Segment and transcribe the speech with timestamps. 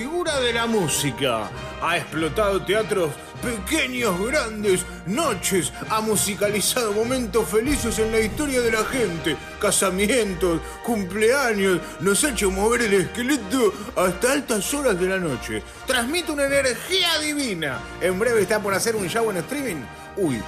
[0.00, 1.50] figura de la música.
[1.82, 3.10] Ha explotado teatros
[3.42, 5.74] pequeños, grandes, noches.
[5.90, 9.36] Ha musicalizado momentos felices en la historia de la gente.
[9.60, 11.80] Casamientos, cumpleaños.
[12.00, 15.62] Nos ha hecho mover el esqueleto hasta altas horas de la noche.
[15.86, 17.78] Transmite una energía divina.
[18.00, 19.82] En breve está por hacer un show en streaming.
[20.16, 20.40] Uy,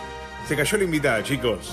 [0.48, 1.72] se cayó la invitada, chicos.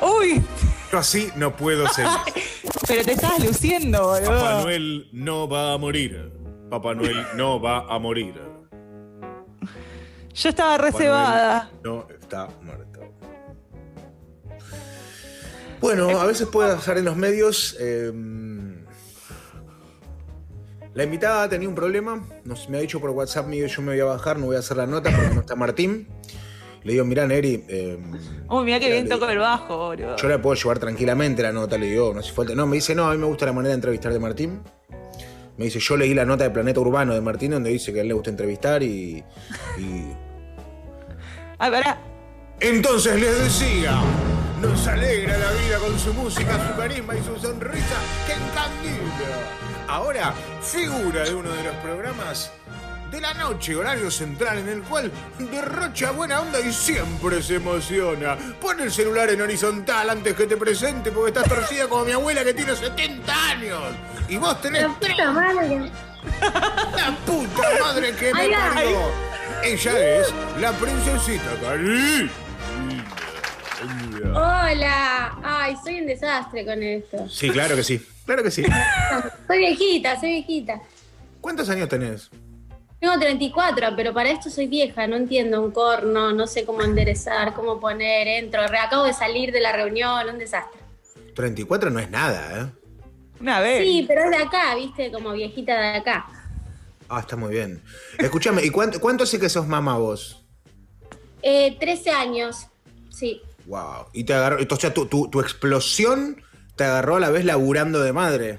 [0.00, 0.42] Uy,
[0.90, 2.10] Yo así no puedo seguir.
[2.88, 4.62] pero te estás luciendo, Papá boludo.
[4.62, 6.45] Noel no va a morir.
[6.70, 8.34] Papá Noel no va a morir.
[10.34, 11.70] Yo estaba recebada.
[11.82, 13.00] No está muerto.
[15.80, 17.76] Bueno, a veces puede pasar en los medios.
[17.78, 18.12] eh,
[20.96, 22.26] la invitada tenía un problema.
[22.44, 24.78] Nos, me ha dicho por WhatsApp, yo me voy a bajar, no voy a hacer
[24.78, 26.08] la nota porque no está Martín.
[26.84, 27.98] Le digo, mirá, Neri, eh,
[28.48, 30.16] Uy, mira que bien toco el bajo, boludo.
[30.16, 32.54] Yo la puedo llevar tranquilamente la nota, le digo, no hace falta.
[32.54, 34.62] No, me dice, no, a mí me gusta la manera de entrevistar de Martín.
[35.58, 38.02] Me dice, yo leí la nota de Planeta Urbano de Martín donde dice que a
[38.02, 39.24] él le gusta entrevistar y.
[39.78, 40.12] y-
[41.58, 41.98] pará.
[42.60, 43.98] Entonces les decía,
[44.60, 47.96] nos alegra la vida con su música, su carisma y su sonrisa
[48.26, 49.40] que encandila.
[49.88, 52.50] Ahora, figura de uno de los programas
[53.10, 58.36] de la noche, horario central, en el cual derrocha buena onda y siempre se emociona.
[58.60, 62.42] Pon el celular en horizontal antes que te presente porque estás torcida como mi abuela
[62.44, 63.82] que tiene 70 años.
[64.28, 65.90] Y vos tenés La puta madre.
[66.96, 68.98] la puta madre que me parió.
[69.62, 72.30] Ella es la princesita Cari.
[74.34, 75.38] Hola.
[75.42, 77.28] Ay, soy un desastre con esto.
[77.28, 78.04] Sí, claro que sí.
[78.24, 78.64] Claro que sí.
[79.46, 80.80] Soy viejita, soy viejita.
[81.40, 82.28] ¿Cuántos años tenés?
[83.06, 87.54] Tengo 34, pero para esto soy vieja, no entiendo un corno, no sé cómo enderezar,
[87.54, 90.80] cómo poner, entro, acabo de salir de la reunión, un desastre.
[91.36, 92.66] 34 no es nada, ¿eh?
[93.40, 93.84] Una vez.
[93.86, 96.26] Sí, pero es de acá, viste, como viejita de acá.
[97.08, 97.80] Ah, está muy bien.
[98.18, 100.44] Escúchame, ¿y cuánto, cuánto hace que sos mamá vos?
[101.42, 102.66] Eh, 13 años,
[103.10, 103.40] sí.
[103.66, 104.06] Wow.
[104.14, 106.42] Y te agarró, o sea, tu, tu, tu explosión
[106.74, 108.58] te agarró a la vez laburando de madre.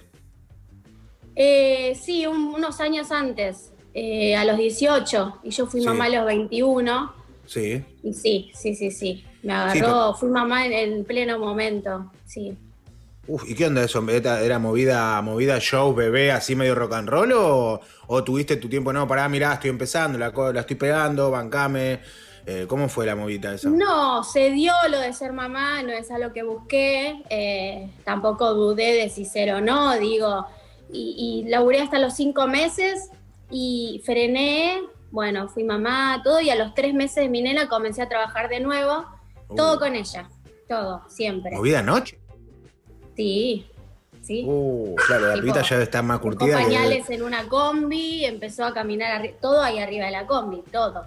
[1.35, 5.87] Eh, sí, un- unos años antes, eh, a los 18, y yo fui Sí.
[5.87, 7.11] mamá a los 21.
[7.47, 7.83] Sí.
[8.03, 9.23] Y sí, sí, sí, sí.
[9.41, 12.55] Me Sí, agarró, fui mamá en pleno momento, sí.
[13.27, 14.05] Uf, ¿y qué onda eso?
[14.07, 17.31] ¿Era, movida, movida show, bebé, así medio rock and roll?
[17.33, 18.93] ¿O, o tuviste tu tiempo?
[18.93, 21.99] No, pará, mirá, estoy empezando, la, la estoy pegando, bancame.
[22.45, 23.69] Eh, ¿Cómo fue la movida esa?
[23.69, 28.93] No, se dio lo de ser mamá, no es algo que busqué, eh, tampoco dudé
[28.93, 30.45] de si ser o no, digo,
[30.93, 33.09] y, y laburé hasta los cinco meses
[33.49, 34.81] y frené,
[35.11, 38.49] bueno, fui mamá, todo, y a los tres meses de mi nena comencé a trabajar
[38.49, 39.05] de nuevo,
[39.55, 39.79] todo Uh.
[39.79, 40.29] con ella,
[40.67, 41.51] todo, siempre.
[41.55, 42.19] ¿Movida noche?
[43.15, 43.65] Sí,
[44.21, 44.43] sí.
[44.45, 46.57] Uh, claro, la Tipo, pibita ya está más curtida.
[46.57, 50.61] que- pañales en una combi, empezó a caminar arri- todo ahí arriba de la combi,
[50.71, 51.05] todo.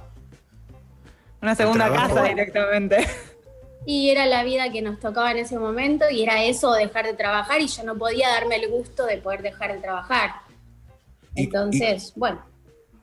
[1.42, 3.06] Una segunda casa directamente.
[3.86, 7.14] Y era la vida que nos tocaba en ese momento y era eso, dejar de
[7.14, 10.32] trabajar y yo no podía darme el gusto de poder dejar de trabajar.
[11.34, 12.48] Y- Entonces, bueno,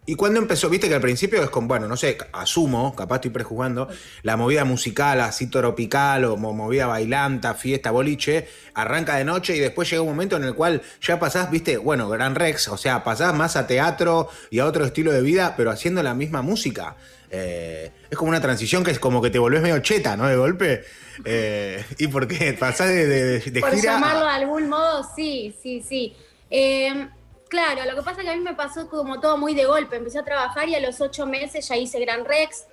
[0.10, 0.70] ¿Y cuándo empezó?
[0.70, 3.90] Viste que al principio es con, bueno, no sé, asumo, capaz estoy prejuzgando,
[4.24, 9.60] la movida musical así tropical o mo- movida bailanta, fiesta, boliche, arranca de noche y
[9.60, 13.04] después llega un momento en el cual ya pasás, viste, bueno, Gran Rex, o sea,
[13.04, 16.96] pasás más a teatro y a otro estilo de vida, pero haciendo la misma música.
[17.30, 20.26] Eh, es como una transición que es como que te volvés medio cheta, ¿no?
[20.30, 20.86] De golpe.
[21.26, 22.54] Eh, ¿Y por qué?
[22.54, 23.92] Pasás de, de, de por gira.
[23.92, 26.16] a- llamarlo de algún modo, sí, sí, sí.
[26.50, 27.10] Eh,
[27.48, 29.96] claro, lo que pasa es que a mí me pasó como todo muy de golpe.
[29.98, 32.66] Empecé a trabajar y a los ocho meses ya hice Gran Rex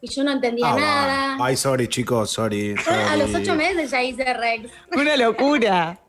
[0.00, 0.80] y yo no entendía Ah, va.
[0.80, 1.36] nada.
[1.40, 2.74] Ay, sorry, chicos, sorry.
[2.74, 4.70] Yo a los ocho meses ya hice Rex.
[4.94, 5.98] Una locura.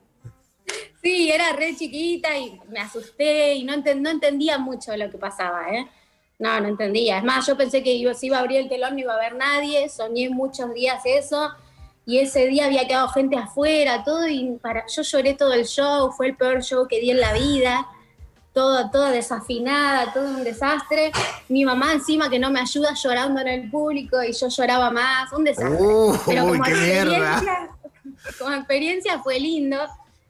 [1.03, 5.17] Sí, era re chiquita y me asusté y no, enten- no entendía mucho lo que
[5.17, 5.87] pasaba, ¿eh?
[6.37, 7.17] No, no entendía.
[7.17, 9.17] Es más, yo pensé que iba, se iba a abrir el telón, no iba a
[9.17, 11.51] haber nadie, soñé muchos días eso,
[12.05, 16.11] y ese día había quedado gente afuera, todo, y para, yo lloré todo el show,
[16.11, 17.87] fue el peor show que di en la vida,
[18.53, 21.11] todo, todo desafinada, todo un desastre.
[21.47, 25.31] Mi mamá encima que no me ayuda llorando en el público y yo lloraba más,
[25.33, 25.81] un desastre.
[25.81, 27.69] Uh, Pero como qué experiencia,
[28.39, 29.77] como experiencia fue lindo.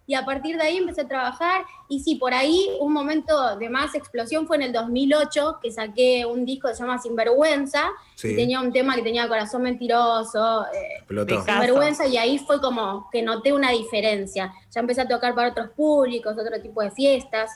[0.07, 1.63] Y a partir de ahí empecé a trabajar.
[1.87, 6.25] Y sí, por ahí un momento de más explosión fue en el 2008, que saqué
[6.25, 7.83] un disco que se llama Sinvergüenza.
[8.15, 8.29] Sí.
[8.29, 11.05] Y tenía un tema que tenía Corazón Mentiroso, eh.
[11.07, 12.07] Sinvergüenza.
[12.07, 14.53] Y ahí fue como que noté una diferencia.
[14.69, 17.51] Ya empecé a tocar para otros públicos, otro tipo de fiestas.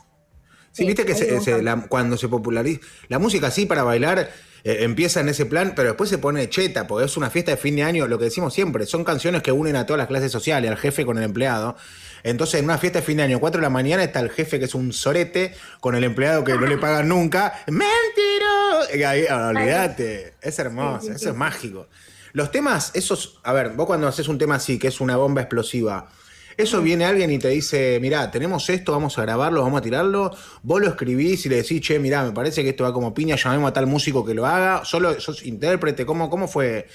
[0.75, 4.30] Sí, viste que se- la- cuando se populariza la música así para bailar
[4.68, 7.57] eh, empieza en ese plan, pero después se pone cheta, porque es una fiesta de
[7.57, 10.31] fin de año, lo que decimos siempre, son canciones que unen a todas las clases
[10.31, 11.75] sociales, al jefe con el empleado.
[12.24, 14.57] Entonces, en una fiesta de fin de año, 4 de la mañana, está el jefe
[14.57, 17.54] que es un sorete con el empleado que no le pagan nunca.
[17.68, 19.07] ¡Mentiro!
[19.07, 20.33] Ahí, ah, olvídate.
[20.42, 21.30] Es hermoso, Sí, sí, eso sí.
[21.30, 21.88] es mágico.
[22.33, 23.39] Los temas, esos.
[23.44, 26.10] A ver, vos cuando haces un tema así, que es una bomba explosiva.
[26.57, 30.31] Eso viene alguien y te dice, mirá, tenemos esto, vamos a grabarlo, vamos a tirarlo.
[30.63, 33.36] Vos lo escribís y le decís, che, mirá, me parece que esto va como piña,
[33.36, 34.86] llamemos a tal músico que lo haga.
[34.86, 36.88] Solo sos intérprete, ¿cómo, cómo fue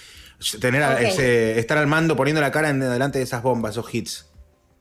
[0.61, 4.27] tener ese, estar al mando poniendo la cara en delante de esas bombas, esos hits?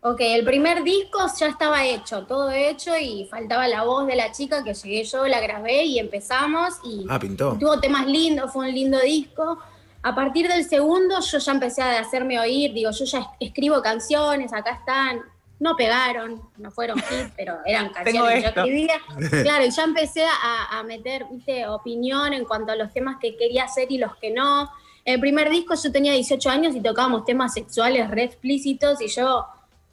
[0.01, 4.31] Ok, el primer disco ya estaba hecho, todo hecho y faltaba la voz de la
[4.31, 7.57] chica que llegué yo, la grabé y empezamos y Ah, pintó.
[7.59, 9.59] tuvo temas lindos, fue un lindo disco.
[10.01, 13.81] A partir del segundo yo ya empecé a hacerme oír, digo, yo ya es- escribo
[13.81, 15.21] canciones, acá están,
[15.59, 18.93] no pegaron, no fueron hits, pero eran canciones que yo escribía.
[19.43, 23.35] Claro, y ya empecé a, a meter, viste, opinión en cuanto a los temas que
[23.35, 24.69] quería hacer y los que no.
[25.03, 29.45] El primer disco yo tenía 18 años y tocábamos temas sexuales re explícitos y yo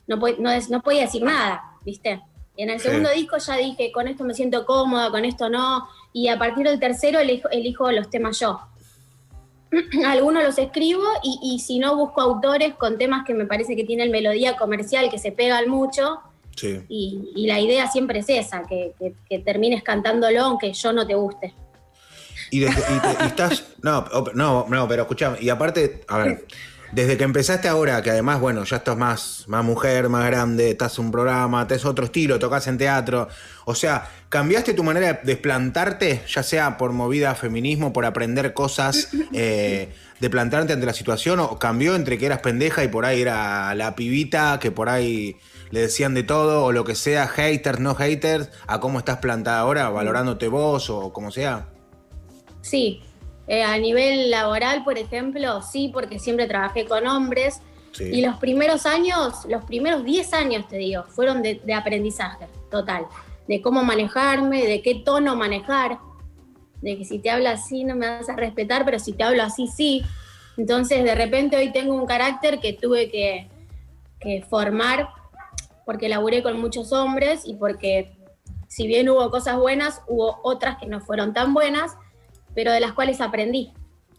[0.07, 0.17] no,
[0.69, 2.21] no, podía decir nada, ¿viste?
[2.55, 2.87] Y en el Sí.
[2.87, 5.87] segundo disco ya dije, con esto me siento cómoda, con esto no.
[6.13, 8.59] Y a partir del tercero elijo, elijo los temas yo.
[10.05, 13.83] Algunos los escribo y, y si no busco autores con temas que me parece que
[13.83, 16.19] tienen melodía comercial, que se pegan mucho.
[16.55, 16.81] Sí.
[16.89, 21.05] Y, y la idea siempre es esa, que, que- que termines cantándolo aunque yo no
[21.05, 21.53] te guste.
[22.49, 23.63] Y, desde- y te- y estás.
[23.83, 25.37] No, no, no, pero escuchame.
[25.39, 26.45] Y aparte, a ver,
[26.91, 30.97] desde que empezaste ahora, que además, bueno, ya estás más, más mujer, más grande, estás
[30.97, 33.27] en un programa, tenés otro estilo, tocas en teatro.
[33.65, 39.09] O sea, ¿cambiaste tu manera de desplantarte, ya sea por movida feminismo, por aprender cosas,
[39.33, 41.39] eh, de plantarte ante la situación?
[41.39, 45.37] ¿O cambió entre que eras pendeja y por ahí era la pibita que por ahí
[45.71, 49.59] le decían de todo, o lo que sea, haters, no haters, a cómo estás plantada
[49.59, 51.69] ahora, valorándote vos o como sea?
[52.61, 53.01] Sí,
[53.47, 57.61] eh, a nivel laboral, por ejemplo, sí, porque siempre trabajé con hombres.
[57.93, 58.03] Sí.
[58.03, 63.07] Y los primeros años, los primeros 10 años, te digo, fueron de, de aprendizaje total.
[63.47, 65.99] De cómo manejarme, de qué tono manejar.
[66.81, 69.43] De que si te hablo así no me vas a respetar, pero si te hablo
[69.43, 70.03] así, sí.
[70.57, 73.47] Entonces, de repente hoy tengo un carácter que tuve que,
[74.19, 75.09] que formar
[75.85, 78.17] porque laburé con muchos hombres y porque
[78.67, 81.95] si bien hubo cosas buenas, hubo otras que no fueron tan buenas,
[82.53, 83.71] pero de las cuales aprendí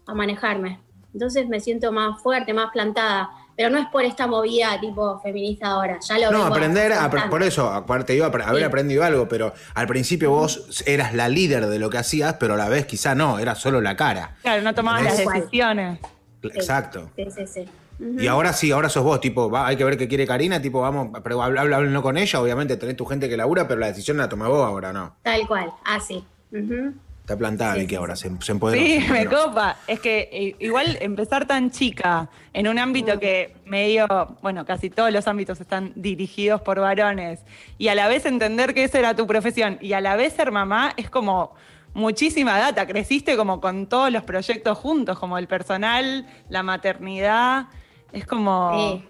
[0.07, 0.79] a manejarme.
[1.13, 3.29] Entonces me siento más fuerte, más plantada,
[3.59, 7.43] pero no es por esta movida tipo feminista ahora, ya lo No, aprender, a- por
[7.43, 8.63] eso, aparte yo haber Sí.
[8.63, 12.57] aprendido algo, pero al principio vos eras la líder de lo que hacías, pero a
[12.57, 14.37] la vez quizá no, era solo la cara.
[14.43, 15.99] Claro, no tomabas las decisiones.
[16.41, 16.47] Sí.
[16.55, 17.09] Exacto.
[17.17, 17.69] Sí, sí, sí.
[18.17, 20.79] Y ahora sí, ahora sos vos, tipo, va, hay que ver qué quiere Karina, tipo,
[20.79, 23.87] vamos, pero habla, habla- háblenlo con ella, obviamente tenés tu gente que labura, pero la
[23.87, 25.17] decisión la toma vos ahora, ¿no?
[25.21, 26.23] Tal cual, así.
[26.53, 26.93] Ujú.
[27.29, 28.81] Está plantada Sí, Vicky sí, ahora, se, se empoderó.
[28.83, 29.77] Sí, se me copa.
[29.85, 34.07] Es que eh, igual empezar tan chica en un ámbito que medio,
[34.41, 37.41] bueno, casi todos los ámbitos están dirigidos por varones
[37.77, 40.51] y a la vez entender que esa era tu profesión y a la vez ser
[40.51, 41.53] mamá es como
[41.93, 42.87] muchísima data.
[42.87, 47.67] Creciste como con todos los proyectos juntos, como el personal, la maternidad.
[48.11, 49.03] Es como Sí.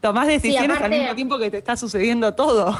[0.00, 2.76] tomás decisiones al aparte- mismo tiempo que te está sucediendo todo.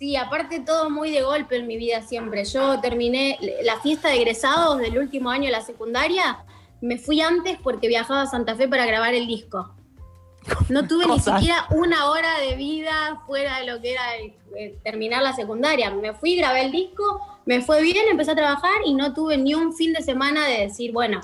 [0.00, 2.46] Sí, aparte todo muy de golpe en mi vida siempre.
[2.46, 6.38] Yo terminé la fiesta de egresados del último año de la secundaria,
[6.80, 9.74] me fui antes porque viajaba a Santa Fe para grabar el disco.
[10.70, 14.78] No tuve ni siquiera una hora de vida fuera de lo que era el- eh,
[14.82, 15.90] terminar la secundaria.
[15.90, 19.52] Me fui, grabé el disco, me fue bien, empecé a trabajar y no tuve ni
[19.52, 21.20] un fin de semana de decir, bueno,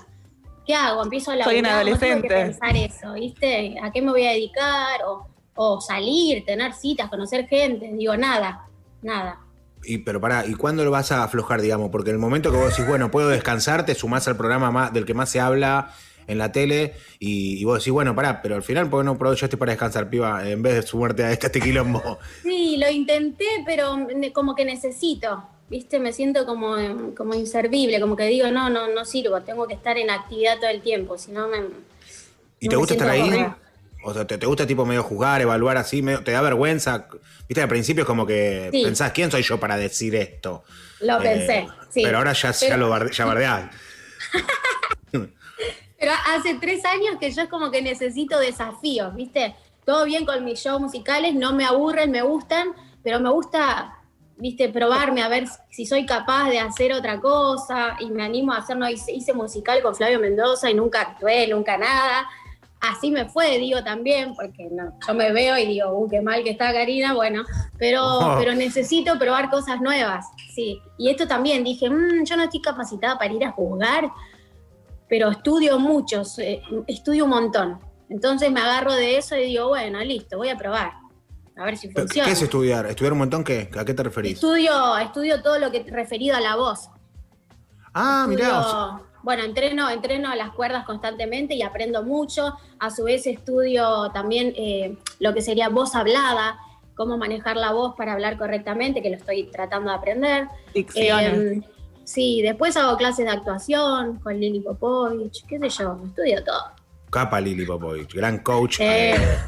[0.67, 1.03] ¿qué hago?
[1.03, 2.29] Empiezo a Soy un laburar, no tuve que adolescente.
[2.29, 3.77] pensar eso, ¿viste?
[3.83, 5.03] ¿A qué me voy a dedicar?
[5.07, 7.91] O, o salir, tener citas, conocer gente.
[7.95, 8.66] Digo, nada,
[9.07, 9.41] nada.
[9.85, 11.91] Y, pero pará, ¿y cuándo lo vas a aflojar, digamos?
[11.91, 14.93] Porque en el momento que vos decís, bueno, puedo descansar, te sumás al programa más,
[14.93, 15.95] del que más se habla
[16.27, 19.13] en la tele y, y vos decís, bueno, pará, pero al final, ¿por qué no
[19.13, 22.19] aprovechaste para descansar, piba, en vez de sumarte a este, este quilombo?
[22.43, 23.97] Sí, lo intenté, pero
[24.33, 26.01] como que necesito, ¿viste?
[26.01, 26.77] Me siento como,
[27.17, 30.71] como inservible, como que digo, no, no, no sirvo, tengo que estar en actividad todo
[30.71, 31.59] el tiempo, si no me...
[32.59, 33.47] ¿Y no te me gusta estar ahí?
[34.09, 36.01] O sea, ¿te, te gusta tipo medio jugar, evaluar así?
[36.01, 37.09] medio- ¿Te da vergüenza?
[37.49, 38.85] Viste, al principio es como que Sí.
[38.85, 40.63] pensás, ¿quién soy yo para decir esto?
[41.01, 42.03] Lo Eh, pensé, sí.
[42.05, 43.71] Pero ahora ya, ya lo barde- ya bardeás.
[45.99, 49.57] Pero hace tres años que yo es como que necesito desafíos, ¿viste?
[49.85, 52.69] Todo bien con mis shows musicales, no me aburren, me gustan,
[53.03, 53.99] pero me gusta,
[54.37, 54.69] ¿viste?
[54.69, 58.77] Probarme a ver si soy capaz de hacer otra cosa y me animo a hacer,
[58.77, 62.29] no hice, hice musical con Flavio Mendoza y nunca actué, nunca nada.
[62.91, 66.43] Así me fue, digo también, porque no, yo me veo y digo, uh, qué mal
[66.45, 67.43] que está Karina, bueno,
[67.79, 68.37] pero, Oh.
[68.39, 70.81] pero necesito probar cosas nuevas, sí.
[70.99, 74.11] Y esto también, dije, "Mm, yo no estoy capacitada para ir a juzgar,
[75.09, 77.79] pero estudio muchos, eh, estudio un montón.
[78.09, 80.93] Entonces me agarro de eso y digo, bueno, listo, voy a probar.
[81.59, 82.27] a ver si funciona.
[82.27, 82.85] ¿Qué es estudiar?
[82.87, 83.71] ¿Estudiar un montón qué?
[83.79, 84.35] ¿A qué te referís?
[84.35, 86.91] Estudio, estudio todo lo que referido a la voz.
[87.95, 88.61] Ah, mirá.
[88.61, 92.57] o sea- Estudio- bueno, entreno, entreno las cuerdas constantemente y aprendo mucho.
[92.79, 96.61] A su vez estudio también eh, lo que sería voz hablada,
[96.95, 100.47] cómo manejar la voz para hablar correctamente, que lo estoy tratando de aprender.
[100.73, 101.35] Dicciones.
[101.35, 101.61] Eh,
[102.05, 106.63] sí, después hago clases de actuación con Lili Popovich, qué sé yo, estudio todo.
[107.11, 108.79] Capa Lili Popovich, gran coach.
[108.79, 109.17] Eh.
[109.17, 109.39] Eh,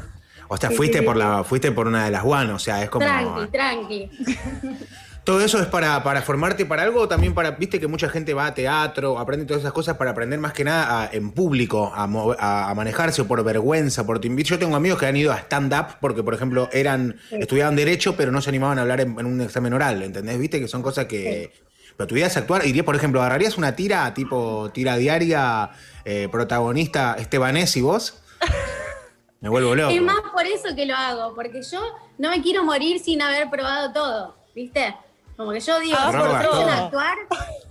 [0.49, 1.19] o sea, Sí, fuiste sí, por sí.
[1.19, 3.05] la, fuiste por una de las one, o sea, es como.
[3.05, 4.09] Tranqui, tranqui.
[5.29, 8.33] ¿Todo eso es para, para formarte para algo o también para, viste que mucha gente
[8.33, 11.91] va a teatro, aprende todas esas cosas para aprender más que nada a- en público,
[11.93, 12.05] a,
[12.39, 14.47] a- a manejarse o por vergüenza, por timidez?
[14.47, 18.31] Yo tengo amigos que han ido a stand-up porque, por ejemplo, eran, estudiaban Derecho, pero
[18.31, 20.39] no se animaban a hablar en, en un examen oral, ¿entendés?
[20.39, 21.53] Viste que son cosas que...
[21.95, 25.69] Pero tu idea es actuar, irías, por ejemplo, agarrarías una tira, tipo tira diaria,
[26.05, 28.19] eh, protagonista Estebanés y vos.
[29.41, 29.91] Me vuelvo loco.
[29.91, 31.81] Es más por eso que lo hago, porque yo
[32.17, 34.95] no me quiero morir sin haber probado todo, ¿viste?
[35.39, 37.17] Como que yo digo, Ah, si me ofrecen actuar,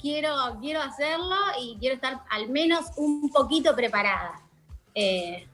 [0.00, 4.40] quiero, quiero hacerlo y quiero estar al menos un poquito preparada.
[4.94, 5.46] Eh,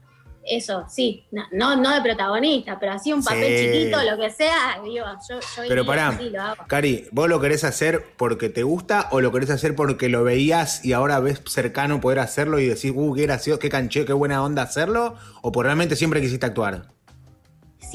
[0.45, 3.65] eso, sí, no, no, no de protagonista, pero así un papel Sí.
[3.65, 6.65] chiquito, lo que sea, digo, yo, yo Pero pará, sí, lo hago.
[6.67, 10.85] Cari, ¿vos lo querés hacer porque te gusta o lo querés hacer porque lo veías
[10.85, 14.41] y ahora ves cercano poder hacerlo y decís, uh, qué gracioso, qué cancheo, qué buena
[14.41, 15.15] onda hacerlo?
[15.41, 16.94] ¿O por realmente siempre quisiste actuar?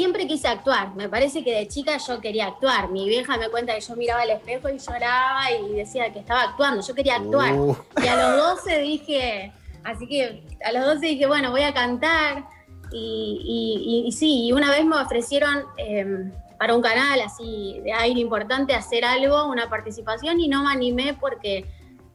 [0.00, 2.88] Siempre quise actuar, me parece que de chica yo quería actuar.
[2.88, 6.40] Mi vieja me cuenta que yo miraba al espejo y lloraba y decía que estaba
[6.44, 7.52] actuando, yo quería actuar.
[7.52, 7.76] Uh.
[8.02, 9.52] Y a los 12 dije,
[9.84, 12.46] así que a los 12 dije, bueno, voy a cantar.
[12.90, 17.78] Y, y- y- y sí, y una vez me ofrecieron eh, para un canal así
[17.84, 21.66] de aire importante hacer algo, una participación, y no me animé porque,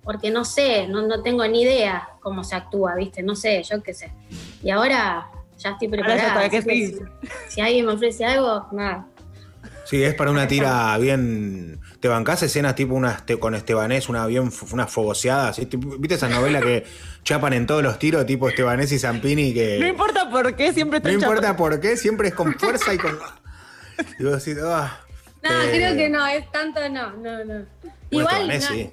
[0.03, 3.21] porque no sé, no, no tengo ni idea cómo se actúa, ¿viste?
[3.21, 4.11] No sé, yo qué sé.
[4.63, 6.33] Y ahora ya estoy preparada.
[6.33, 6.97] sabes que si,
[7.49, 9.07] si alguien me ofrece algo, nada.
[9.85, 11.79] Sí, es para una tira bien.
[11.99, 15.53] ¿Te bancás escenas tipo una este- con Estebanés, una bien una fogoseada?
[15.99, 16.85] ¿Viste esa novela que
[17.23, 19.53] chapan en todos los tiros, tipo Estebanés y Zampini?
[19.53, 22.97] Que No importa por qué, siempre no importa por qué, siempre es con fuerza y
[22.97, 23.17] con.
[24.19, 24.99] Y vos decís, ah.
[25.43, 27.45] No, eh, creo que no, es tanto no, no, no.
[27.45, 27.65] bueno,
[28.09, 28.91] Igual, Estebanés, no, sí.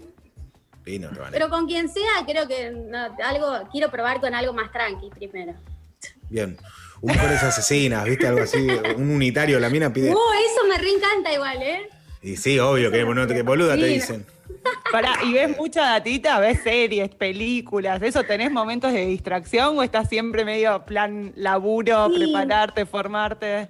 [1.31, 5.55] Pero con quien sea, creo que no, algo, quiero probar con algo más tranqui primero.
[6.33, 6.57] Bien.
[7.03, 8.27] Un Mujeres asesinas, ¿viste?
[8.27, 8.67] Algo así.
[8.97, 10.11] Un unitario, la mina pide.
[10.11, 11.91] Uh, eso me reencanta igual, ¿eh?
[12.23, 14.25] Y sí, obvio, que, bueno, que boluda te dicen.
[14.91, 16.39] Pará, ¿y ves mucha datita?
[16.39, 18.01] ¿Ves series, películas?
[18.01, 22.19] ¿Eso tenés momentos de distracción o estás siempre medio plan laburo, Sí.
[22.19, 23.69] prepararte, formarte?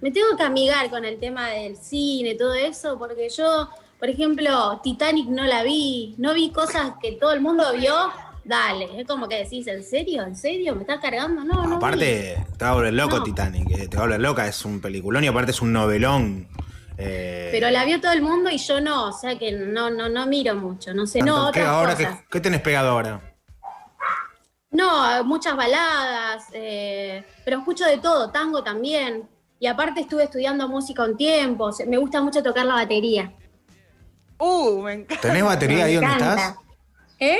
[0.00, 4.80] Me tengo que amigar con el tema del cine, todo eso, porque yo, por ejemplo,
[4.84, 7.92] Titanic no la vi, no vi cosas que todo el mundo vio.
[8.48, 10.22] Dale, es como que decís, ¿en serio?
[10.22, 10.74] ¿En serio?
[10.74, 11.44] ¿Me estás cargando?
[11.44, 11.76] No, no.
[11.76, 13.22] aparte, te va a volver loco No.
[13.22, 13.70] Titanic.
[13.72, 16.48] eh, Te va a volver loca, es un peliculón y aparte es un novelón.
[16.96, 20.08] eh, Pero la vio todo el mundo y yo no, o sea que no, no,
[20.08, 21.36] no miro mucho, no sé, tanto.
[21.36, 22.16] no, ¿Qué, otras ahora, cosas.
[22.20, 23.20] ¿qué, qué tenés pegado ahora?
[24.70, 29.28] No, muchas baladas, eh, pero escucho de todo, tango también.
[29.60, 33.30] Y aparte estuve estudiando música un tiempo, me gusta mucho tocar la batería.
[34.38, 35.20] Uh, me encanta.
[35.20, 36.42] ¿Tenés batería ahí Me donde encanta.
[36.48, 36.56] estás?
[37.18, 37.38] ¿Eh?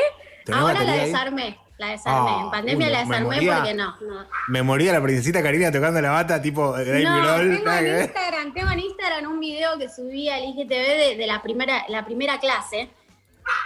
[0.48, 1.00] ¿Tenés Ahora la ahí?
[1.10, 2.30] desarmé, la desarmé.
[2.30, 3.56] Ah, en pandemia uy, la desarmé moría.
[3.56, 3.96] porque no.
[4.00, 4.26] no.
[4.48, 8.02] Me moría la princesita Karina tocando la bata tipo Dave No, Grohl, tengo que en.
[8.04, 12.06] Instagram, tengo en Instagram un video que subí al IGTV de, de la, primera, la
[12.06, 12.88] primera clase,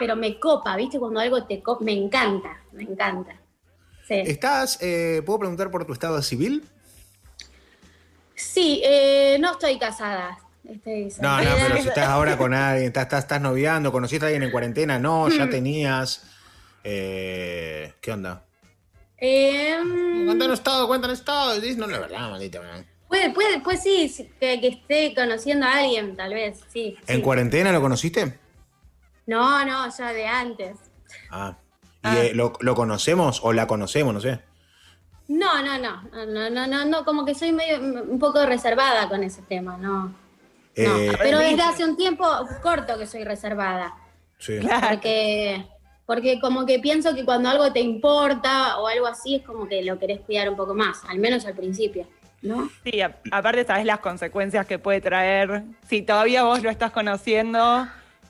[0.01, 0.99] pero me copa, ¿viste?
[0.99, 3.37] Cuando algo te copa, me encanta, me encanta.
[4.09, 4.15] Sí.
[4.15, 6.65] ¿Estás, eh, puedo preguntar por tu estado civil?
[8.35, 10.37] Sí, eh, no estoy casada.
[10.69, 14.29] Estoy No, no, pero si estás ahora con alguien, estás, estás, estás noviando, conociste a
[14.29, 16.25] alguien en cuarentena, no, ya tenías.
[16.85, 18.45] Eh, ¿Qué onda?
[19.17, 21.55] Em, Cuéntanos todo, cuéntanos todo.
[21.61, 22.61] Dices, no, la verdad, maldita.
[22.61, 22.87] man.
[23.09, 26.97] puede, puede, pues sí, sí, que, que esté conociendo a alguien, tal vez, sí.
[27.07, 27.23] ¿En sí.
[27.23, 28.39] cuarentena lo conociste?
[29.27, 30.77] No, no, ya de antes.
[31.31, 31.57] Ah.
[32.05, 34.41] ¿Y eh, lo, lo conocemos o la conocemos, no sé?
[35.29, 36.03] No, no, no,
[36.51, 40.07] no, no, no, como que soy medio, un poco reservada con ese tema, no.
[40.09, 40.15] No,
[40.75, 42.27] Eh, pero desde hace un tiempo
[42.63, 43.95] corto que soy reservada,
[44.39, 44.59] sí.
[44.59, 44.89] Claro.
[44.91, 45.65] porque,
[46.07, 49.83] porque como que pienso que cuando algo te importa o algo así es como que
[49.83, 52.07] lo querés cuidar un poco más, al menos al principio,
[52.43, 52.71] ¿no?
[52.85, 55.63] Sí, a- aparte sabes las consecuencias que puede traer.
[55.89, 57.87] Si todavía vos lo estás conociendo,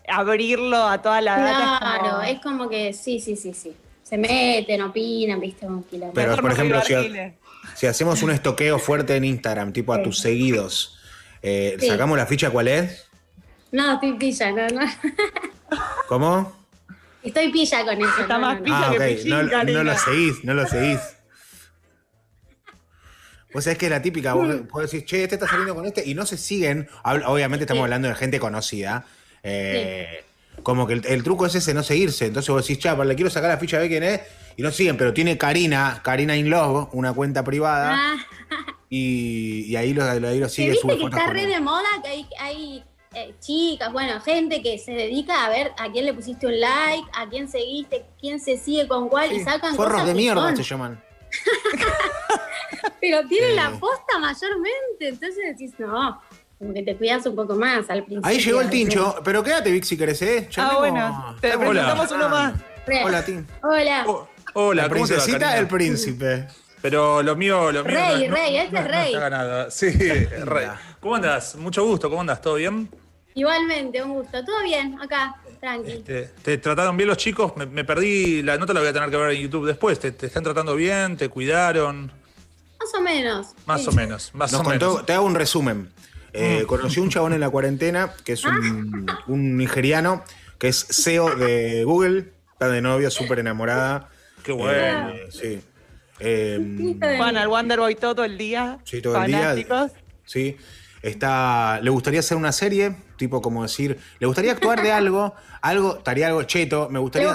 [0.08, 3.72] abrirlo a toda la data es Claro, como- es como que sí, sí, sí, sí.
[4.02, 6.12] Se meten, opinan, viste, un quilombo.
[6.12, 7.32] Pero, por no ejemplo, si, privar
[7.74, 10.98] si hacemos un estoqueo fuerte en Instagram, tipo a tus seguidos,
[11.40, 11.86] eh, Sí.
[11.88, 13.06] ¿sacamos la ficha cuál es?
[13.70, 14.86] No, estoy pilla, no, no.
[16.08, 16.61] ¿Cómo?
[17.22, 18.20] Estoy pilla con eso.
[18.20, 19.16] Está no, más no, pilla Ah, que ok.
[19.16, 20.98] pillín, No, lo seguís, no lo seguís.
[23.54, 26.02] Vos sabés que es la típica, vos podés decir, che, este está saliendo con este,
[26.08, 26.88] y no se siguen.
[27.04, 27.84] Obviamente estamos Sí.
[27.84, 29.04] hablando de gente conocida.
[29.42, 30.24] eh,
[30.62, 32.26] Como que el, el truco es ese no seguirse.
[32.26, 34.20] Entonces vos decís, chapa, le quiero sacar la ficha de quién es,
[34.56, 38.16] y no siguen, pero tiene Karina, Karina In Love, una cuenta privada, Ah,
[38.88, 40.70] y, y ahí lo, ahí lo sigue.
[40.72, 44.92] viste que está re de moda, que hay, hay eh, chicas, bueno, gente que se
[44.92, 48.88] dedica a ver a quién le pusiste un like, a quién seguiste, quién se sigue
[48.88, 50.56] con cuál, y sacan Forros cosas de mierda son.
[50.56, 51.02] se llaman.
[53.00, 53.56] Pero tienen Sí.
[53.56, 56.20] la posta mayormente, entonces decís, no,
[56.58, 58.28] como que te cuidas un poco más al principio.
[58.28, 60.48] Ahí llegó el tincho, pero quédate, Vic, si querés, ¿eh?
[60.50, 62.54] Ya Ah, mismo- bueno, te presentamos uno más.
[63.04, 63.46] Hola, Tim.
[63.62, 64.04] Hola.
[64.06, 65.54] Oh, hola, La ¿cómo te va, princesita Karina?
[65.56, 66.46] del príncipe.
[66.80, 67.94] Pero lo mío, lo mío.
[67.94, 69.06] Rey, no- rey, no- este no- es no rey.
[69.14, 69.70] está ganado.
[69.70, 69.90] Sí,
[70.44, 70.66] rey.
[71.00, 71.54] ¿Cómo andas?
[71.56, 72.40] Mucho gusto, ¿cómo andas?
[72.40, 72.88] ¿Todo bien?
[73.34, 74.44] Igualmente, un gusto.
[74.44, 74.98] ¿Todo bien?
[75.00, 75.98] Acá, tranqui.
[76.00, 77.56] ¿Te, te trataron bien los chicos?
[77.56, 79.98] Me, me perdí, la nota la voy a tener que ver en YouTube después.
[79.98, 81.16] ¿Te, te están tratando bien?
[81.16, 82.06] ¿Te cuidaron?
[82.80, 83.46] Más o menos.
[83.66, 83.88] Más Sí.
[83.88, 85.06] o menos, más Nos o contó, menos.
[85.06, 85.90] te hago un resumen.
[86.34, 90.24] Eh, Conocí un chabón en la cuarentena que es un, un nigeriano
[90.58, 94.08] que es CEO de Google, está de novia, súper enamorada.
[94.42, 95.10] Qué bueno.
[95.10, 95.60] Eh, sí.
[96.20, 98.78] Eh, de- Juan al Wonderboy todo el día.
[98.84, 99.38] sí, todo el día.
[99.40, 99.90] Fanáticos.
[100.24, 100.56] Sí.
[101.02, 105.98] Está, le gustaría hacer una serie, tipo como decir, le gustaría actuar de algo, algo,
[105.98, 107.34] estaría algo cheto, me gustaría.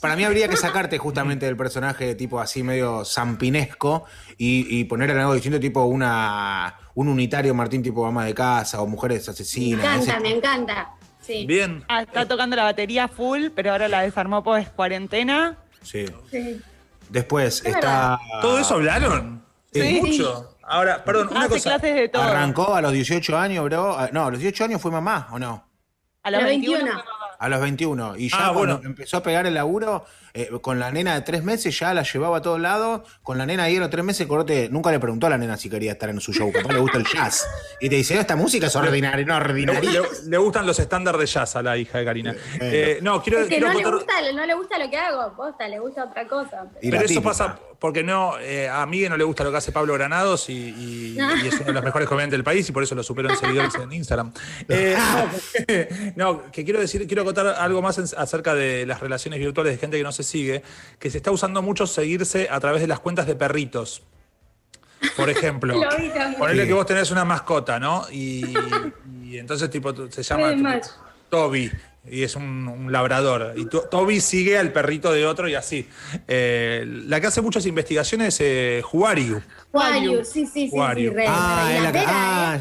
[0.00, 4.04] Para mí habría que sacarte justamente del personaje tipo así medio zampinesco
[4.36, 8.80] y, y poner en algo distinto, tipo una un unitario Martín tipo ama de casa
[8.82, 9.84] o mujeres Me asesinas.
[9.84, 10.90] encanta, ese- me encanta.
[11.20, 11.46] Sí.
[11.46, 11.84] Bien.
[11.88, 15.56] Ah, está tocando la batería full, pero ahora la desarmó pues cuarentena.
[15.82, 16.06] Sí.
[16.32, 16.60] sí.
[17.08, 18.18] Después Es está.
[18.42, 19.44] ¿Todo eso hablaron?
[19.72, 20.00] Sí.
[20.02, 20.55] Mucho.
[20.68, 21.70] Ahora, perdón, una Hace cosa.
[21.70, 22.22] clases de todo.
[22.22, 23.96] Arrancó a los 18 años, bro.
[23.98, 25.64] Ah, No, a los 18 años fue mamá, ¿o no?
[26.22, 26.78] A los Los 21.
[26.78, 26.92] 21.
[27.02, 27.26] fue mamá.
[27.38, 28.16] A los 21.
[28.16, 28.80] Y ya Ah, cuando bueno.
[28.88, 30.04] empezó a pegar el laburo,
[30.36, 33.02] eh, con la nena de tres meses ya la llevaba a todos lados.
[33.22, 35.56] Con la nena ahí a los tres meses, corte, nunca le preguntó a la nena
[35.56, 36.52] si quería estar en su show.
[36.52, 37.46] Capaz le gusta el jazz.
[37.80, 39.90] Y te dice, "No, esta música es ordinaria, no Le, ordinaria.
[39.90, 42.34] le- le gustan los estándares de jazz a la hija de Karina.
[42.60, 45.34] Eh, no, quiero, Es que quiero no le, gusta, no le gusta lo que hago,
[45.36, 46.66] posta, le gusta otra cosa.
[46.82, 47.28] Y Pero eso típica.
[47.28, 50.52] pasa porque no, eh, a Miguel no le gusta lo que hace Pablo Granados y,
[50.54, 53.28] y- y es uno de los mejores comediantes del país y por eso lo supero
[53.30, 54.32] en seguidores en Instagram.
[54.68, 54.96] Eh,
[56.16, 59.74] no, no, que quiero decir, quiero contar algo más en- acerca de las relaciones virtuales
[59.74, 60.62] de gente que no se sigue,
[60.98, 64.02] que se está usando mucho seguirse a través de las cuentas de perritos.
[65.16, 65.78] Por ejemplo,
[66.38, 68.06] ponerle que vos tenés una mascota, ¿no?
[68.10, 68.44] Y,
[69.22, 70.68] y entonces tipo se llama tipo.
[71.30, 71.70] Toby
[72.08, 73.54] y es un, un labrador.
[73.56, 75.88] Y to- Toby sigue al perrito de otro y así.
[76.28, 79.42] Eh, la que hace muchas investigaciones es eh, Juariu.
[79.72, 80.76] Wario, sí, sí, sí.
[81.26, 81.98] Ah, es la la que.
[81.98, 82.12] pega,
[82.52, 82.58] Ah,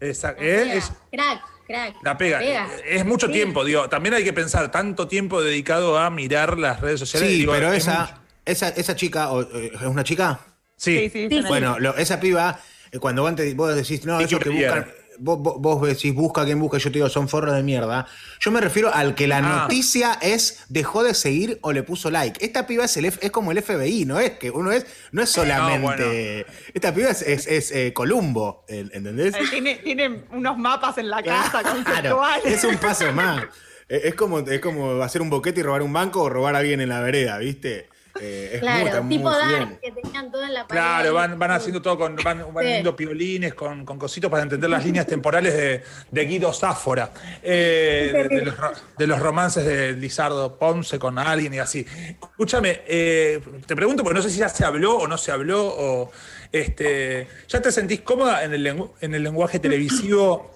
[0.00, 0.10] ¿eh?
[0.10, 0.78] Esa- ¿eh?
[0.78, 1.94] Es- Crack, crack.
[2.02, 2.38] la pega.
[2.38, 2.68] pega.
[2.86, 3.32] Es mucho Sí.
[3.32, 3.88] tiempo, digo.
[3.88, 7.28] También hay que pensar, tanto tiempo dedicado a mirar las redes sociales.
[7.30, 10.40] sí, digo, pero es esa, esa, esa chica, o, eh, ¿es una chica?
[10.76, 11.10] Sí.
[11.12, 11.42] Sí, sí.
[11.48, 12.58] Bueno, lo- esa piba,
[12.90, 14.86] eh, cuando vos, te- vos decís, no, eso que buscan,
[15.18, 18.06] vos, vos, decís, busca quien busca, yo te digo, son forros de mierda.
[18.40, 19.42] Yo me refiero al que la Ah.
[19.62, 22.44] noticia es, dejó de seguir o le puso like.
[22.44, 24.32] Esta piba es, el F- es como el FBI, ¿no es?
[24.38, 26.46] Que uno es, no es solamente.
[26.74, 29.34] Esta piba es, es, es, eh, Columbo, ¿entendés?
[29.34, 32.44] Eh, Tiene, tiene unos mapas en la casa Claro, conceptuales.
[32.46, 33.42] es un paso más.
[33.88, 36.58] Eh, Es como, es como hacer un boquete y robar un banco o robar a
[36.58, 37.88] alguien en la vereda, ¿viste?
[38.20, 39.50] Eh, es muy, Claro, está muy tipo bien.
[39.50, 40.80] Dark, que tenían todo en la pared.
[40.80, 42.70] Claro, van, van haciendo todo con, van, van Sí.
[42.72, 47.10] viendo piolines con, con cositos para entender las líneas temporales de, de Guido Sáfora,
[47.42, 48.54] eh, de, de los,
[48.98, 51.86] de los romances de Lizardo Ponce con alguien y así.
[52.20, 55.64] Escúchame, eh, te pregunto, porque no sé si ya se habló o no se habló,
[55.66, 56.12] o
[56.52, 60.52] este, ¿ya te sentís cómoda en el, lengu- en el lenguaje televisivo,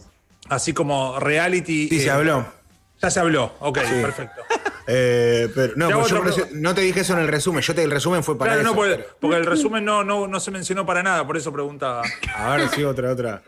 [0.51, 1.89] así como reality?
[1.89, 2.47] Sí, se eh, habló.
[3.01, 4.43] Ya se habló, ok, perfecto.
[4.87, 6.49] Eh, pero, no, Te hago pues yo pregunta.
[6.53, 7.61] no te dije eso en el resumen.
[7.63, 8.71] Yo te el resumen fue para Claro, eso.
[8.71, 11.53] no, porque, pero- porque el resumen no, no, no se mencionó para nada, por eso
[11.53, 12.03] preguntaba.
[12.37, 13.43] A ver, sí, otra, otra.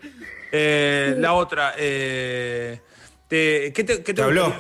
[0.51, 2.81] Eh, la otra, eh,
[3.29, 4.53] te- ¿qué te, qué te ¿Te habló?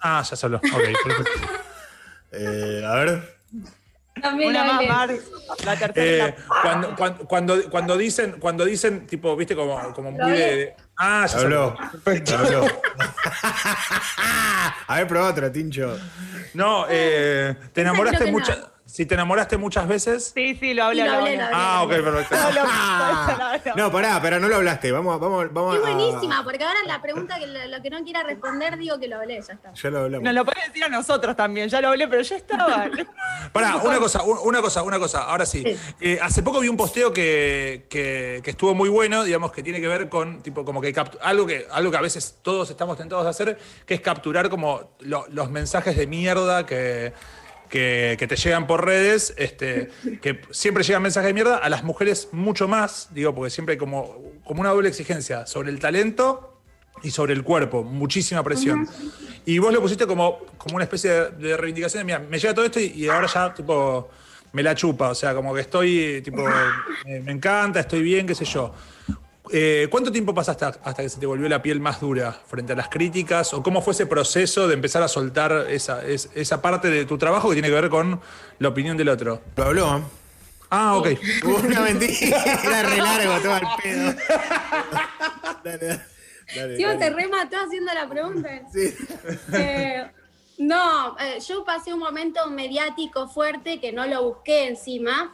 [0.00, 0.58] Ah, ya se habló.
[0.58, 0.62] Ok,
[1.04, 1.30] perfecto.
[2.32, 3.36] Eh, a ver.
[4.20, 4.86] También Una más.
[4.86, 5.10] Mar.
[5.64, 6.28] La tercera.
[6.28, 10.76] Eh, cuando, cuando, cuando, cuando dicen, cuando dicen, tipo, viste, como, como muy de, de-
[10.96, 11.76] Ah, ya habló.
[12.04, 12.24] habló.
[12.24, 12.66] Te habló.
[14.86, 15.98] a ver, probá otra, Tincho.
[16.54, 18.72] No, eh, te enamoraste no.
[18.92, 20.32] Si te enamoraste muchas veces.
[20.34, 21.02] Sí, sí, lo hablé.
[21.06, 21.36] Lo hablé, hablé.
[21.38, 21.56] lo hablé.
[21.56, 22.36] Ah, ok, perfecto.
[22.36, 24.92] No, lo- no, no, No, pará, pero no lo hablaste.
[24.92, 25.90] Vamos, vamos, vamos Es a.
[25.94, 29.16] buenísima, porque ahora la pregunta que lo, lo que no quiera responder, digo que lo
[29.16, 29.72] hablé, ya está.
[29.72, 30.24] Ya lo hablamos.
[30.24, 31.70] Nos lo puedes decir a nosotros también.
[31.70, 32.90] Ya lo hablé, pero ya estaba.
[33.54, 35.22] Pará, una cosa, un- una cosa, una cosa.
[35.24, 35.62] Ahora sí.
[35.64, 35.76] Sí.
[36.02, 39.80] Eh, hace poco vi un posteo que, que- que estuvo muy bueno, digamos, que tiene
[39.80, 43.24] que ver con, tipo, como que algo que, algo que a veces todos estamos tentados
[43.24, 47.14] de hacer, que es capturar como lo- los mensajes de mierda que,
[47.72, 49.88] que, que te llegan por redes, este,
[50.20, 53.78] que siempre llegan mensajes de mierda, a las mujeres mucho más, digo, porque siempre hay
[53.78, 56.60] como, como una doble exigencia sobre el talento
[57.02, 58.86] y sobre el cuerpo, muchísima presión.
[59.46, 62.52] Y vos lo pusiste como, como una especie de, de reivindicación de, mira, me llega
[62.52, 64.10] todo esto y, y ahora ya, tipo,
[64.52, 66.44] me la chupa, o sea, como que estoy, tipo,
[67.06, 68.74] me, me encanta, estoy bien, qué sé yo.
[69.50, 72.74] Eh, ¿Cuánto tiempo pasaste hasta, hasta que se te volvió la piel más dura frente
[72.74, 73.52] a las críticas?
[73.54, 77.18] ¿O cómo fue ese proceso de empezar a soltar esa, es- esa parte de tu
[77.18, 78.20] trabajo que tiene que ver con
[78.60, 79.42] la opinión del otro?
[79.56, 80.02] Lo habló.
[80.70, 81.08] Ah, ok.
[81.44, 82.42] Una mentira.
[82.64, 84.14] Era re largo todo el pedo.
[85.64, 86.00] Dale,
[86.56, 86.76] dale.
[86.76, 86.98] Tío, dale.
[86.98, 88.48] te remató haciendo la pregunta.
[88.72, 88.94] Sí.
[89.52, 90.10] Eh,
[90.58, 95.32] no, eh, yo pasé un momento mediático fuerte que no lo busqué encima,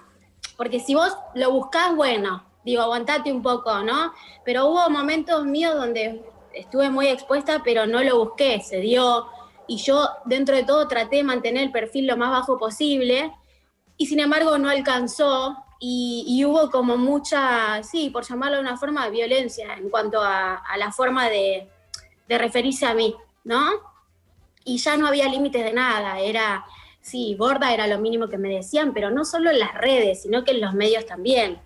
[0.57, 4.13] porque si vos lo buscás, bueno, digo, aguantate un poco, ¿no?
[4.45, 9.27] Pero hubo momentos míos donde estuve muy expuesta, pero no lo busqué, se dio,
[9.67, 13.33] y yo dentro de todo traté de mantener el perfil lo más bajo posible,
[13.97, 19.09] y sin embargo no alcanzó, y, hubo como mucha, sí, por llamarlo de una forma,
[19.09, 21.69] violencia en cuanto a, a la forma de,
[22.29, 23.71] de referirse a mí, ¿no?
[24.65, 26.67] Y ya no había límites de nada, era,
[27.01, 30.45] sí, gorda era lo mínimo que me decían, pero no solo en las redes, sino
[30.45, 31.61] que en los medios también.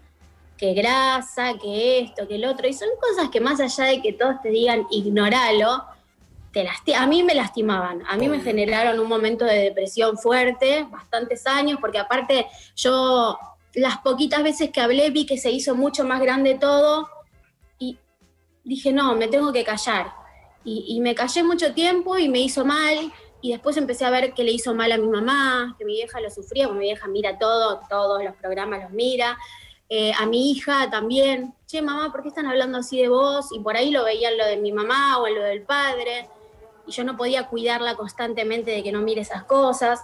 [0.62, 4.12] Que grasa, que esto, que el otro, y son cosas que más allá de que
[4.12, 5.82] todos te digan ignoralo,
[6.52, 11.48] te a mí me lastimaban, a mí me generaron un momento de depresión fuerte, bastantes
[11.48, 12.46] años, porque aparte
[12.76, 13.36] yo
[13.74, 17.08] las poquitas veces que hablé vi que se hizo mucho más grande todo
[17.80, 17.98] y
[18.62, 20.12] dije, no, me tengo que callar.
[20.62, 23.12] Y, y me callé mucho tiempo y me hizo mal.
[23.40, 26.20] Y después empecé a ver que le hizo mal a mi mamá, que mi vieja
[26.20, 29.36] lo sufría, porque mi vieja mira todo, todos los programas los mira.
[29.94, 31.52] Eh, a mi hija también.
[31.66, 33.48] Che, mamá, ¿por qué están hablando así de vos?
[33.52, 36.30] Y por ahí lo veían lo de mi mamá o en lo del padre.
[36.86, 40.00] Y yo no podía cuidarla constantemente de que no mire esas cosas.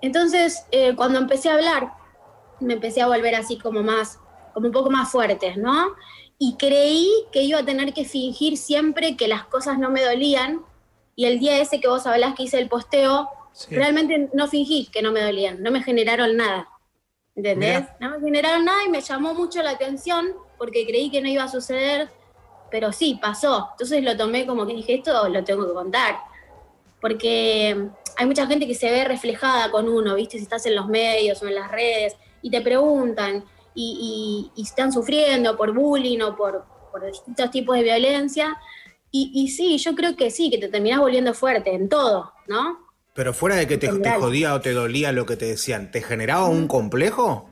[0.00, 1.92] Entonces, eh, cuando empecé a hablar,
[2.58, 4.18] me empecé a volver así como más,
[4.54, 5.94] como un poco más fuerte, ¿no?
[6.36, 10.62] Y creí que iba a tener que fingir siempre que las cosas no me dolían.
[11.14, 13.72] Y el día ese que vos hablás que hice el posteo, Sí.
[13.72, 16.68] realmente no fingí que no me dolían, no me generaron nada.
[17.38, 17.80] ¿Entendés?
[17.82, 17.96] Mirá.
[18.00, 21.44] No me generaron nada y me llamó mucho la atención porque creí que no iba
[21.44, 22.08] a suceder,
[22.68, 23.68] pero sí, pasó.
[23.72, 26.16] Entonces lo tomé como que dije, esto lo tengo que contar.
[27.00, 30.36] Porque hay mucha gente que se ve reflejada con uno, ¿viste?
[30.36, 34.64] Si estás en los medios o en las redes y te preguntan y, y- y
[34.64, 38.58] están sufriendo por bullying o por, por distintos tipos de violencia.
[39.12, 42.87] Y, y sí, yo creo que sí, que te terminás volviendo fuerte en todo, ¿no?
[43.18, 46.44] Pero fuera de que te, jodía o te dolía lo que te decían, ¿te generaba
[46.46, 47.50] un complejo?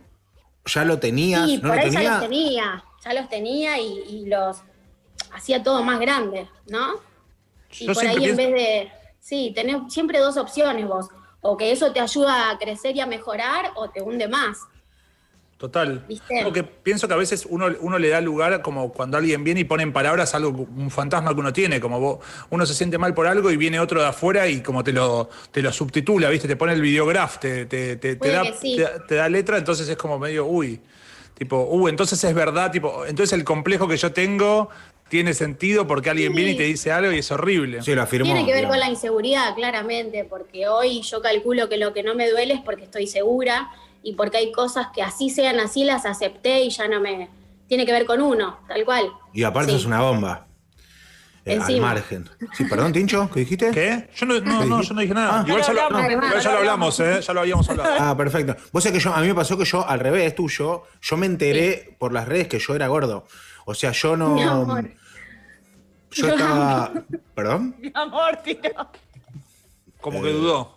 [0.64, 1.44] ¿Ya lo tenías?
[1.44, 2.12] Sí, ¿No por lo ahí ya tenías?
[2.20, 4.59] los tenía, ya los tenía y, y los
[5.33, 7.00] hacía todo más grande, ¿no?
[7.81, 11.09] Y Yo por ahí en pienso- vez de, sí, tenés siempre dos opciones vos,
[11.40, 14.59] o que eso te ayuda a crecer y a mejorar, o te hunde más.
[15.59, 16.05] Total.
[16.07, 16.40] ¿Viste?
[16.45, 19.64] Porque pienso que a veces uno, uno le da lugar como cuando alguien viene y
[19.64, 22.19] pone en palabras algo, un fantasma que uno tiene, como vos,
[22.51, 25.31] uno se siente mal por algo y viene otro de afuera y como te lo,
[25.53, 26.47] te lo subtitula, ¿viste?
[26.47, 28.77] Te pone el videograph, te, te, te- te da, sí.
[28.77, 30.79] te, da- te da letra, entonces es como medio, uy,
[31.33, 34.69] tipo, uh, entonces es verdad, tipo, entonces el complejo que yo tengo
[35.09, 36.37] tiene sentido porque alguien Sí.
[36.37, 37.81] viene y te dice algo y es horrible.
[37.83, 38.27] Sí, lo afirmó.
[38.35, 42.14] Tiene que ver con la inseguridad, claramente, porque hoy yo calculo que lo que no
[42.14, 43.71] me duele es porque estoy segura
[44.07, 47.29] y porque hay cosas que así sean así las acepté y ya no me...
[47.66, 49.11] Tiene que ver con uno, tal cual.
[49.33, 49.79] Y aparte Sí.
[49.79, 50.47] es una bomba.
[51.45, 52.31] Eh, al margen.
[52.53, 53.73] Sí, perdón, Tincho, ¿qué dijiste?
[53.73, 54.09] ¿Qué?
[54.14, 55.40] Yo no, no, no, yo no dije nada.
[55.40, 55.45] Ah.
[55.45, 57.21] igual ya, lo hablamos, igual ya ya lo lo hablamos, ¿eh?
[57.21, 57.97] Ya lo habíamos hablado.
[57.99, 58.55] Ah, perfecto.
[58.73, 61.27] Vos sabés que yo, a mí me pasó que yo, al revés tuyo, yo me
[61.27, 63.27] enteré por las redes que yo era gordo.
[63.64, 64.35] O sea, yo no.
[64.35, 64.88] Mi amor.
[66.12, 66.92] Yo estaba.
[67.35, 67.75] ¿Perdón?
[67.81, 68.57] Mi amor, tío.
[70.01, 70.77] Como que dudó.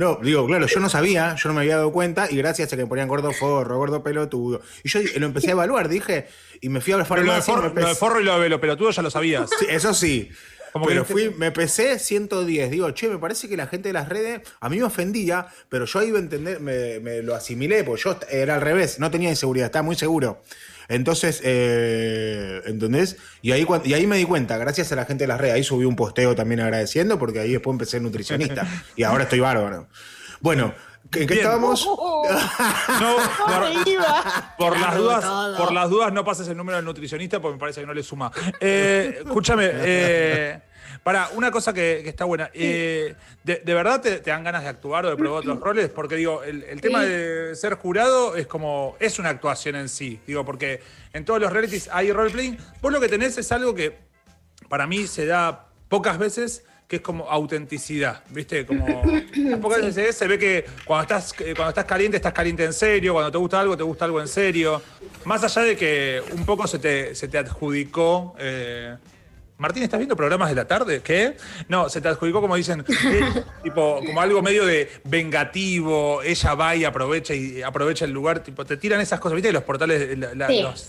[0.00, 2.76] No, digo, claro, yo no sabía, yo no me había dado cuenta, y gracias a
[2.76, 4.62] que me ponían gordo forro, gordo pelotudo.
[4.82, 6.26] Y yo lo empecé a evaluar, dije,
[6.62, 7.54] y me fui a la Pero lo de, farmacia.
[7.54, 9.50] forro, me lo de forro y lo de lo pelotudo ya lo sabías.
[9.58, 10.30] Sí, eso sí.
[10.72, 12.70] Como pero que- fui, me pesé 110.
[12.70, 15.84] Digo, che, me parece que la gente de las redes a mí me ofendía, pero
[15.84, 19.28] yo iba a entender, me, me lo asimilé, porque yo era al revés, no tenía
[19.28, 20.40] inseguridad, estaba muy seguro.
[20.90, 23.16] Entonces, eh, ¿entendés?
[23.42, 25.62] Y ahí, y ahí me di cuenta, gracias a la gente de las redes, ahí
[25.62, 28.66] subí un posteo también agradeciendo, porque ahí después empecé nutricionista.
[28.96, 29.86] y ahora estoy bárbaro.
[30.40, 30.74] Bueno,
[31.04, 31.38] ¿en qué Bien.
[31.38, 31.88] estábamos?
[33.00, 34.54] No, por, ¿Dónde iba?
[34.58, 35.56] por las dudas, todo.
[35.56, 38.02] por las dudas no pases el número del nutricionista porque me parece que no le
[38.02, 38.30] suma.
[38.60, 40.60] Eh, escúchame, eh,
[41.02, 42.50] para, una cosa que, que está buena.
[42.54, 45.88] eh, de, de verdad te, te dan ganas de actuar o de probar otros roles?
[45.88, 47.08] Porque digo, el, el tema Sí.
[47.08, 50.20] de ser jurado es como, es una actuación en sí.
[50.26, 50.80] Digo, porque
[51.12, 52.58] en todos los realities hay roleplaying.
[52.82, 53.96] Vos lo que tenés es algo que
[54.68, 58.66] para mí se da pocas veces, que es como autenticidad, ¿viste?
[58.66, 59.02] Como
[59.50, 63.30] tampoco se, se ve que cuando estás, cuando estás caliente, estás caliente en serio, cuando
[63.30, 64.82] te gusta algo, te gusta algo en serio.
[65.24, 68.34] Más allá de que un poco se te, se te adjudicó.
[68.38, 68.96] eh,
[69.60, 71.02] Martín, ¿estás viendo programas de la tarde?
[71.02, 71.36] ¿Qué?
[71.68, 76.74] No, se te adjudicó, como dicen, eh, tipo, como algo medio de vengativo, ella va
[76.74, 79.52] y aprovecha y aprovecha el lugar, tipo, te tiran esas cosas, ¿viste?
[79.52, 80.62] Los portales, la- la- Sí.
[80.62, 80.80] los-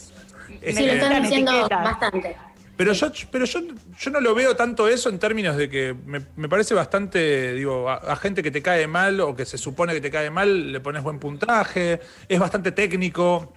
[0.63, 1.83] Sí, lo están diciendo etiquetas.
[1.83, 2.35] bastante.
[2.77, 3.59] pero yo, pero yo,
[3.99, 7.89] yo no lo veo tanto eso en términos de que me, me parece bastante, digo,
[7.89, 10.71] a, a gente que te cae mal o que se supone que te cae mal,
[10.71, 13.53] le pones buen puntaje, es bastante técnico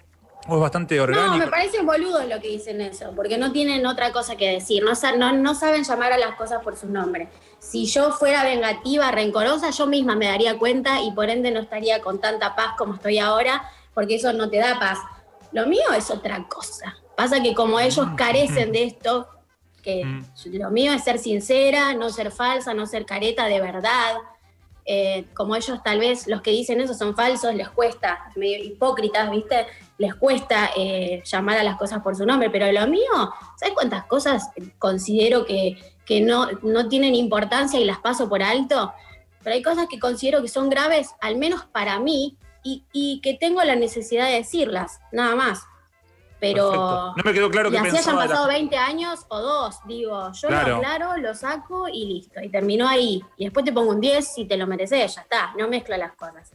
[0.47, 1.37] o es bastante No, orgánico.
[1.37, 4.91] me parece boludo lo que dicen eso, porque no tienen otra cosa que decir, no,
[5.17, 7.29] no, no saben llamar a las cosas por sus nombres.
[7.59, 12.01] Si yo fuera vengativa, rencorosa, yo misma me daría cuenta y por ende no estaría
[12.01, 14.99] con tanta paz como estoy ahora, porque eso no te da paz.
[15.51, 16.95] Lo mío es otra cosa.
[17.15, 19.27] Pasa que como ellos carecen de esto,
[19.81, 20.25] que Mm.
[20.53, 24.15] lo mío es ser sincera, no ser falsa, no ser careta de verdad.
[24.87, 29.31] Eh, como ellos tal vez los que dicen eso son falsos, les cuesta, medio hipócritas,
[29.31, 29.65] ¿viste?
[29.97, 34.05] Les cuesta eh, llamar a las cosas por su nombre, pero lo mío, ¿sabes cuántas
[34.05, 38.93] cosas considero que, que no, no tienen importancia y las paso por alto?
[39.43, 43.35] Pero hay cosas que considero que son graves, al menos para mí, y, y que
[43.35, 45.63] tengo la necesidad de decirlas, nada más.
[46.39, 47.13] Pero Perfecto.
[47.17, 49.79] No me quedó claro y qué así hayan de la- pasado 20 años o dos,
[49.87, 50.67] digo, yo Claro.
[50.69, 53.21] lo aclaro, lo saco y listo, y terminó ahí.
[53.37, 56.11] Y después te pongo un 10 si te lo mereces, ya está, no mezclo las
[56.13, 56.51] cosas.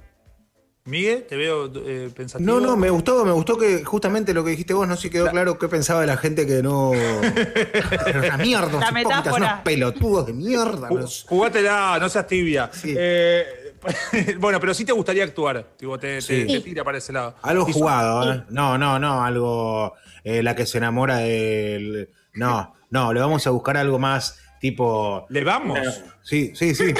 [0.85, 2.51] Miguel, te veo eh, pensativo.
[2.53, 5.29] No, no, me gustó, me gustó que justamente lo que dijiste vos no se quedó
[5.31, 6.93] claro qué pensaba de la gente que no.
[8.07, 9.37] Era una mierda, La metáfora.
[9.37, 10.89] unos pelotudos de mierda.
[11.29, 12.71] Jugátela, no seas tibia.
[12.73, 12.95] Sí.
[12.97, 13.60] Eh,
[14.39, 15.65] bueno, pero sí te gustaría actuar.
[15.77, 16.47] Tipo, te, Sí.
[16.47, 17.35] te tira para ese lado.
[17.43, 18.43] Algo jugado, ¿eh?
[18.51, 19.95] No, no, no, algo.
[20.25, 22.11] eh, la que se enamora del.
[22.35, 25.27] No, no, le vamos a buscar algo más tipo.
[25.31, 25.79] ¿Le vamos?
[26.23, 26.95] Sí, sí, sí.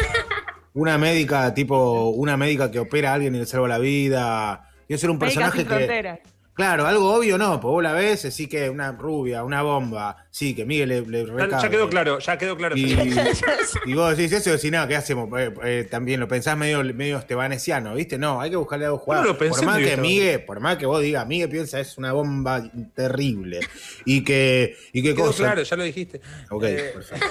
[0.73, 4.69] Una médica, tipo, una médica que opera a alguien y le salva la vida.
[4.87, 6.21] Quiero ser un personaje que.
[6.53, 10.55] Claro, algo obvio no, pues vos la ves, sí que una rubia, una bomba, sí,
[10.55, 11.63] que Miguel le, le Ya, recabe.
[11.63, 12.77] ya quedó claro, ya quedó claro.
[12.77, 12.93] Y,
[13.87, 15.29] y vos decís eso decís, no, ¿qué hacemos?
[15.41, 18.19] Eh, eh, también lo pensás medio, medio estebanesiano, ¿viste?
[18.19, 19.25] No, hay que buscarle algo jugado.
[19.25, 19.97] No por más que.
[19.97, 22.63] Miguel, por más que vos digas, Miguel piensa es una bomba
[22.95, 23.61] terrible.
[24.05, 25.45] Y que, y qué Quedó cosa.
[25.45, 26.21] claro, ya lo dijiste.
[26.51, 27.27] Ok, Eh, perfecto.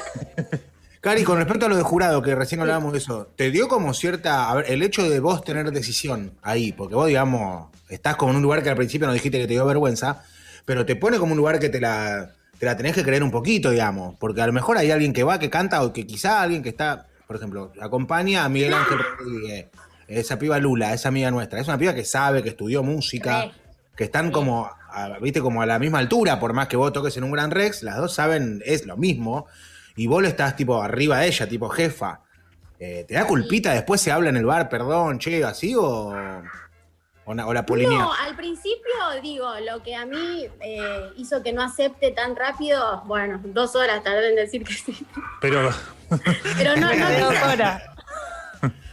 [1.02, 3.94] Cari, con respecto a lo de jurado, que recién hablábamos de eso, ¿te dio como
[3.94, 4.50] cierta.
[4.50, 8.38] A ver, el hecho de vos tener decisión ahí, porque vos, digamos, estás como en
[8.38, 10.24] un lugar que al principio nos dijiste que te dio vergüenza,
[10.66, 13.32] pero te pone como un lugar que te la, te la tenés que creer un
[13.32, 16.42] poquito, digamos, porque a lo mejor hay alguien que va, que canta, o que quizá
[16.42, 19.68] alguien que está, por ejemplo, acompaña a Miguel Ángel Rodríguez,
[20.08, 23.52] esa piba Lula, esa amiga nuestra, es una piba que sabe, que estudió música,
[23.96, 27.16] que están como, a- viste, como a la misma altura, por más que vos toques
[27.18, 29.46] en un gran Rex, las dos saben, es lo mismo,
[29.96, 32.22] y vos le estás tipo arriba de ella, tipo jefa.
[32.80, 33.74] Eh, ¿Te da culpita?
[33.74, 36.14] Después se habla en el bar, perdón, che, así o,
[37.30, 38.00] o, na- o la polinea.
[38.00, 38.90] No, al principio
[39.22, 44.04] digo, lo que a mí eh, hizo que no acepte tan rápido, bueno, dos horas
[44.04, 45.06] tardé en decir que sí.
[45.40, 45.70] pero
[46.58, 47.84] Pero no, no, De dos horas.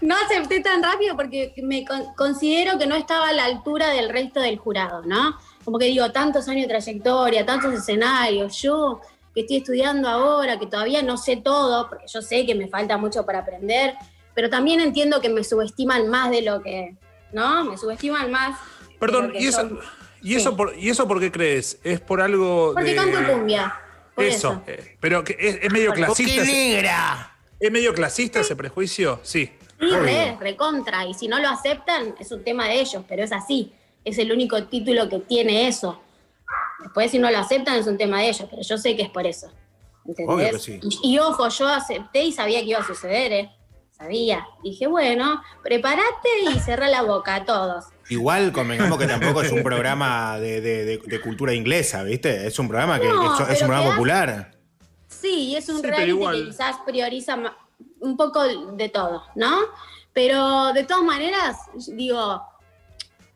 [0.02, 4.10] no acepté tan rápido porque me con- considero que no estaba a la altura del
[4.10, 5.38] resto del jurado, ¿no?
[5.64, 9.00] Como que digo, tantos años de trayectoria, tantos escenarios, yo
[9.34, 12.98] que estoy estudiando ahora, que todavía no sé todo, porque yo sé que me falta
[12.98, 13.94] mucho para aprender,
[14.34, 16.96] pero también entiendo que me subestiman más de lo que,
[17.36, 17.64] ¿no?
[17.66, 18.58] Me subestiman más.
[18.98, 19.68] Perdón, ¿y eso,
[20.22, 20.56] y, eso Sí.
[20.56, 21.78] por, ¿y eso por qué crees?
[21.84, 22.96] ¿Es por algo Porque de...?
[22.96, 23.78] canto cumbia.
[24.14, 24.62] Por Eso, eso.
[24.66, 26.42] eh, pero que es, es medio clasista.
[26.42, 27.36] ese- negra!
[27.60, 29.20] ¿Es medio clasista ese prejuicio?
[29.22, 29.52] Sí.
[29.78, 31.04] Sí, re, recontra.
[31.04, 33.74] Y si no lo aceptan, es un tema de ellos, pero es así.
[34.06, 36.00] Es el único título que tiene eso.
[36.82, 39.10] Después, si no lo aceptan, es un tema de ellos, pero yo sé que es
[39.10, 39.52] por eso.
[40.06, 40.34] ¿Entendés?
[40.34, 40.80] Obvio que sí.
[41.02, 43.50] y, y ojo, yo acepté y sabía que iba a suceder, ¿eh?
[43.96, 44.46] Sabía.
[44.62, 47.86] Dije, bueno, prepárate y cerrá la boca a todos.
[48.10, 52.46] Igual convengamos que tampoco es un programa de, de- de- de cultura inglesa, ¿viste?
[52.46, 54.54] Es un programa que, No, que es, un programa que popular.
[55.08, 57.38] Sí, y es un Sí, reality que quizás prioriza
[58.00, 59.56] un poco de todo, ¿no?
[60.12, 61.56] Pero de todas maneras,
[61.88, 62.42] digo,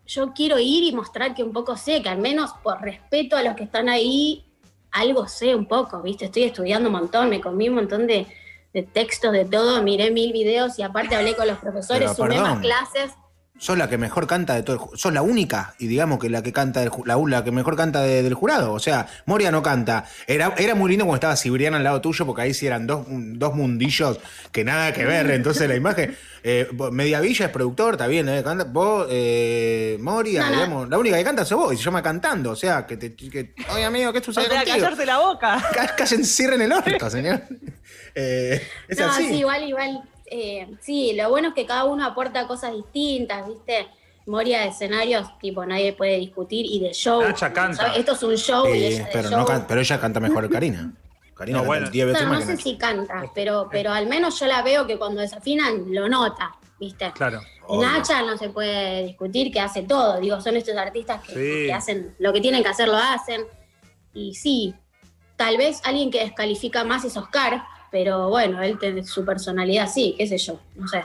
[0.07, 3.43] yo quiero ir y mostrar que un poco sé, que al menos por respeto a
[3.43, 4.45] los que están ahí,
[4.93, 6.27] algo sé un poco, ¿viste?
[6.27, 8.27] Estoy estudiando un montón, me comí un montón de,
[8.73, 12.29] de textos de todo, miré mil videos y aparte hablé con los profesores, Pero, sumé
[12.37, 12.51] perdón.
[12.51, 13.11] más clases.
[13.59, 16.43] sos la que mejor canta de todo el sos la única y digamos que la
[16.43, 19.51] que canta del ju- la, la que mejor canta de- del jurado o sea Moria
[19.51, 22.67] no canta era, era muy lindo cuando estaba Cibriana al lado tuyo porque ahí sí
[22.67, 24.19] eran dos, dos mundillos
[24.51, 28.43] que nada que ver entonces la imagen eh, Mediavilla es productor está bien ¿eh?
[28.43, 30.53] Canta- vos eh, Moria No, no.
[30.55, 33.15] digamos la única que canta sos vos y se llama cantando o sea que te
[33.15, 34.77] que, oye amigo ¿qué O sucede sea, contigo?
[34.79, 35.63] callarse la boca.
[36.25, 37.43] Cierren el orto señor
[38.15, 40.03] Eh, es no, así sí, igual, igual.
[40.27, 43.89] eh, sí, lo bueno es que cada uno aporta cosas distintas, ¿viste?
[44.27, 47.21] Moria de escenarios, tipo, nadie puede discutir, y de show.
[47.23, 47.77] Nacha canta.
[47.85, 47.99] ¿sabes?
[47.99, 49.39] Esto es un show y de pero, show.
[49.39, 50.93] no can- pero ella canta mejor que Karina
[51.35, 51.89] Karina No, bueno.
[51.89, 52.71] 10 veces Claro, más no que sé Nacha.
[52.71, 57.11] si canta, pero, pero al menos yo la veo que cuando desafinan lo nota, ¿viste?
[57.15, 57.41] Claro.
[57.67, 57.89] Obvio.
[57.89, 61.67] Nacha no se puede discutir que hace todo, digo, son estos artistas que, Sí.
[61.67, 63.47] que hacen lo que tienen que hacer, lo hacen.
[64.13, 64.75] Y sí,
[65.37, 70.15] tal vez alguien que descalifica más es Oscar, pero bueno, él tiene su personalidad, sí,
[70.19, 71.03] qué sé yo, no sé.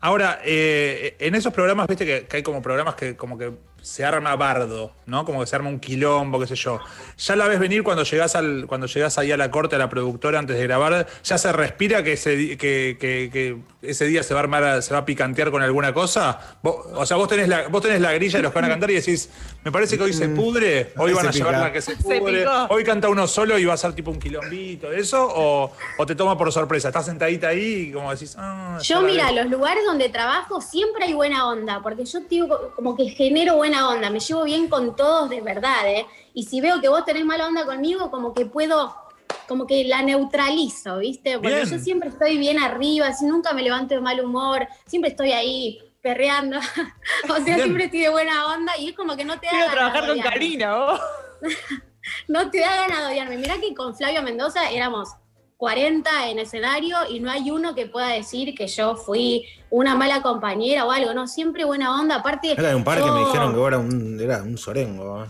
[0.00, 4.36] Ahora, eh, en esos programas, viste que, hay como programas que como que se arma
[4.36, 5.24] bardo, ¿no?
[5.24, 6.78] Como que se arma un quilombo, qué sé yo.
[7.16, 9.88] Ya la ves venir cuando llegás al, cuando llegás ahí a la corte, a la
[9.88, 14.40] productora antes de grabar, ya se respira que ese, que, que- ese día se va
[14.40, 16.58] a armar, se va a picantear con alguna cosa.
[16.62, 18.90] O sea, vos tenés la, vos tenés la grilla de los que van a cantar
[18.90, 19.30] y decís,
[19.64, 21.64] me parece que hoy se pudre, hoy van a llevar pica.
[21.66, 24.92] la que se pudre, hoy canta uno solo y va a ser tipo un quilombito,
[24.92, 29.00] eso, o, o te toma por sorpresa, estás sentadita ahí y como decís, ah, Yo,
[29.00, 29.42] mira, veo.
[29.42, 33.88] los lugares donde trabajo siempre hay buena onda, porque yo digo, como que genero buena
[33.88, 36.06] onda, me llevo bien con todos de verdad, ¿eh?
[36.34, 38.94] Y si veo que vos tenés mala onda conmigo, como que puedo,
[39.48, 41.34] como que la neutralizo, ¿viste?
[41.38, 41.70] Porque Bien.
[41.70, 45.78] yo siempre estoy bien arriba, si nunca me levanto de mal humor, siempre estoy ahí
[46.04, 46.58] perreando,
[47.30, 49.66] o sea, siempre estoy de buena onda y es como que no te da Quiero
[49.68, 50.30] ganas trabajar de con.
[50.30, 51.00] Karina, vos.
[52.28, 53.38] No te da ganas de odiarme.
[53.38, 55.08] Mirá que con Flavio Mendoza éramos
[55.56, 60.20] 40 en escenario y no hay uno que pueda decir que yo fui una mala
[60.20, 62.52] compañera o algo, no, siempre buena onda, aparte...
[62.52, 65.24] Acá hay un par que me dijeron que vos era un, era un sorengo.
[65.24, 65.28] ¿eh?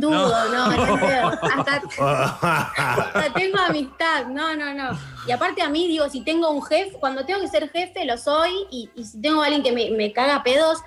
[0.00, 0.64] Dudo, no,
[1.42, 1.82] hasta,
[2.76, 4.98] hasta tengo amistad, no, no, no.
[5.26, 8.16] Y aparte a mí, digo, si tengo un jefe, cuando tengo que ser jefe, lo
[8.18, 10.78] soy, y, y si tengo a alguien que me, me caga a pedos,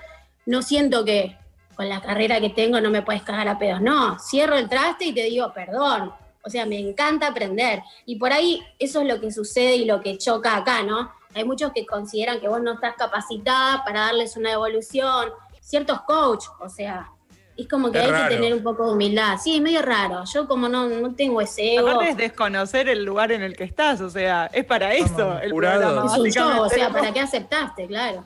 [0.45, 1.38] no siento que
[1.76, 3.80] con la carrera que tengo no me puedes cagar a pedos.
[3.80, 6.12] No, cierro el traste y te digo perdón.
[6.43, 7.82] O sea, me encanta aprender.
[8.06, 11.12] Y por ahí eso es lo que sucede y lo que choca acá, ¿no?
[11.34, 15.30] Hay muchos que consideran que vos no estás capacitada para darles una evolución.
[15.62, 17.12] Ciertos coach, o sea,
[17.62, 18.30] es como que Es hay raro.
[18.30, 19.38] que tener un poco de humildad.
[19.41, 20.24] Sí, es medio raro.
[20.34, 21.88] Yo como no, no tengo ese ego.
[21.89, 25.41] Aparte es desconocer el lugar en el que estás, o sea, es para eso Estamos
[25.43, 26.06] el programa.
[26.13, 27.88] Es un show, o sea, ¿para qué aceptaste?
[27.88, 28.24] Claro.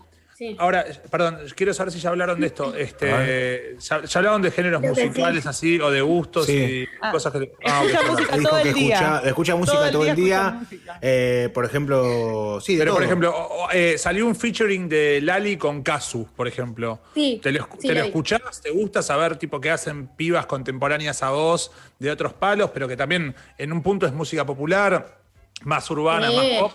[0.49, 0.56] Sí.
[0.60, 2.75] Ahora, perdón, quiero saber si ya hablaron de esto.
[2.75, 5.49] Este, ya, ya hablaron de géneros Creo musicales sí.
[5.49, 6.53] así o de gustos Sí.
[6.84, 7.43] y Ah, cosas que.
[7.62, 8.95] escucha ok, música Dijo todo que el día.
[8.95, 10.60] escucha, escucha música todo el día.
[10.69, 10.97] escucha.
[11.01, 13.34] Eh, por ejemplo, sí, de Pero, por ejemplo,
[13.71, 16.99] eh, salió un featuring de Lali con Kazu, por ejemplo.
[17.13, 18.62] Sí, ¿Te lo, te lo escuchás?
[18.62, 22.97] ¿Te gusta saber tipo qué hacen pibas contemporáneas a vos de otros palos, pero que
[22.97, 25.19] también en un punto es música popular,
[25.63, 26.36] más urbana, Sí.
[26.36, 26.73] más pop,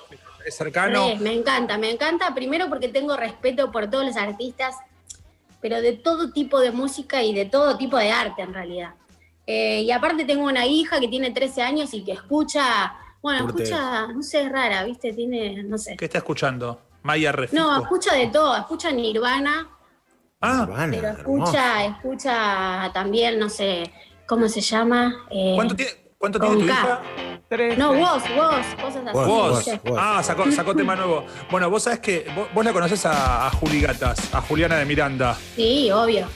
[0.48, 1.08] es cercano?
[1.08, 2.34] Re, me encanta, me encanta.
[2.34, 4.74] Primero porque tengo respeto por todos los artistas,
[5.60, 8.94] pero de todo tipo de música y de todo tipo de arte en realidad.
[9.46, 13.62] Eh, y aparte tengo una hija que tiene 13 años y que escucha, bueno, Curte.
[13.64, 15.12] escucha, no sé, es rara, ¿viste?
[15.12, 15.96] Tiene, no sé.
[15.96, 16.82] ¿Qué está escuchando?
[17.02, 17.62] Maya Refico.
[17.62, 19.68] No, escucha de todo, escucha Nirvana,
[20.40, 21.44] Ah, Nirvana, pero hermoso.
[21.52, 23.90] escucha, escucha también, no sé,
[24.26, 25.26] ¿cómo se llama?
[25.30, 26.72] Eh, ¿cuánto tiene, cuánto tiene tu K.
[26.72, 27.00] hija?
[27.48, 27.78] Tres.
[27.78, 29.14] No, vos, vos, cosas así.
[29.14, 29.58] Vos, Vos.
[29.64, 29.80] ¿viste?
[29.88, 29.98] vos.
[29.98, 31.24] Ah, sacó, sacó tema nuevo.
[31.50, 34.84] Bueno, vos sabés que vos, vos la conocés a, a Juli Gatas, a Juliana de
[34.84, 35.34] Miranda.
[35.56, 36.28] Sí, obvio.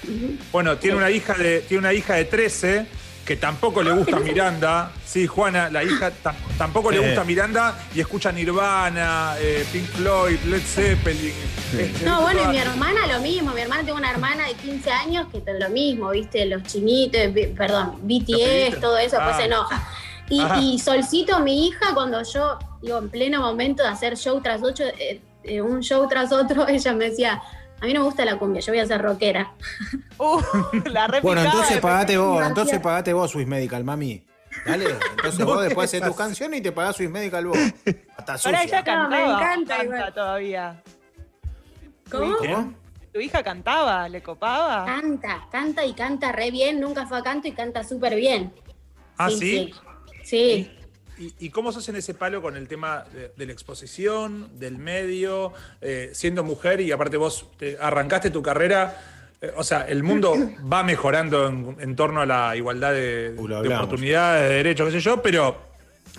[0.50, 2.86] Bueno, tiene una hija de, tiene una hija de 13
[3.24, 4.90] que tampoco le gusta Miranda.
[5.04, 10.38] Sí, Juana, la hija tam- tampoco le gusta Miranda y escucha Nirvana, eh, Pink Floyd,
[10.46, 11.32] Led Zeppelin.
[11.78, 13.52] Este, No, bueno, y mi hermana lo mismo.
[13.52, 16.44] Mi hermana tiene una hermana de 15 años que es lo mismo, ¿viste?
[16.46, 17.20] Los chinitos,
[17.56, 19.36] perdón, BTS, todo eso, después Ah.
[19.38, 19.88] se enoja.
[20.28, 20.60] Y, Ajá.
[20.60, 24.84] y Solcito, mi hija, cuando yo, digo, en pleno momento de hacer show tras ocho,
[24.84, 27.42] eh, eh, un show tras otro, ella me decía,
[27.82, 29.54] a mí no me gusta la cumbia, yo voy a ser rockera.
[30.18, 30.40] Uh,
[30.84, 32.48] la Bueno, entonces pagate vos, Gracias.
[32.48, 34.24] entonces pagate vos Swiss Medical, mami.
[34.64, 34.84] Dale,
[35.16, 37.58] entonces vos después haces tus canciones y te pagás Swiss Medical vos.
[38.16, 38.82] Hasta ella sucia.
[38.82, 39.42] No, me cantaba.
[39.42, 40.14] encanta canta igual.
[40.14, 40.82] todavía.
[42.08, 42.36] ¿Cómo?
[42.36, 42.74] ¿Cómo?
[43.12, 44.08] ¿Tu hija cantaba?
[44.08, 44.84] ¿Le copaba?
[44.84, 48.54] Canta, canta y canta re bien, nunca fue a canto y canta súper bien.
[49.18, 49.36] Ah, sí.
[49.38, 49.74] Sí.
[50.22, 50.70] sí.
[51.18, 54.78] ¿Y, y cómo sos en ese palo con el tema de, de la exposición, del
[54.78, 59.00] medio, eh, siendo mujer y aparte vos te- arrancaste tu carrera?
[59.40, 60.34] eh, o sea, el mundo
[60.72, 64.92] va mejorando en, en torno a la igualdad de, Uh, de oportunidades, de derechos, qué
[64.92, 65.71] sé yo, pero,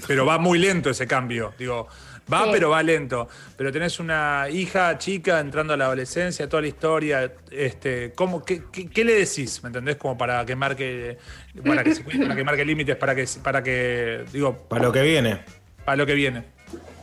[0.07, 1.53] pero va muy lento ese cambio.
[1.57, 1.87] Digo,
[2.31, 2.49] Va, Sí.
[2.53, 3.27] pero va lento.
[3.57, 7.33] Pero tenés una hija chica entrando a la adolescencia, toda la historia.
[7.51, 9.61] Este, ¿cómo, qué, qué- qué le decís?
[9.61, 9.97] ¿Me entendés?
[9.97, 11.17] Como para que marque,
[11.65, 14.93] para que, se cuide, para que marque límites, para que, para que, digo, Para lo
[14.93, 15.43] que viene.
[15.83, 16.45] para lo que viene.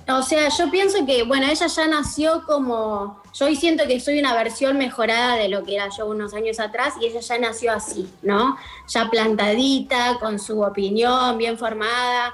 [0.09, 3.23] O sea, yo pienso que, bueno, ella ya nació como.
[3.35, 6.59] Yo hoy siento que soy una versión mejorada de lo que era yo unos años
[6.61, 8.57] atrás y ella ya nació así, ¿no?
[8.89, 12.33] Ya plantadita, con su opinión bien formada.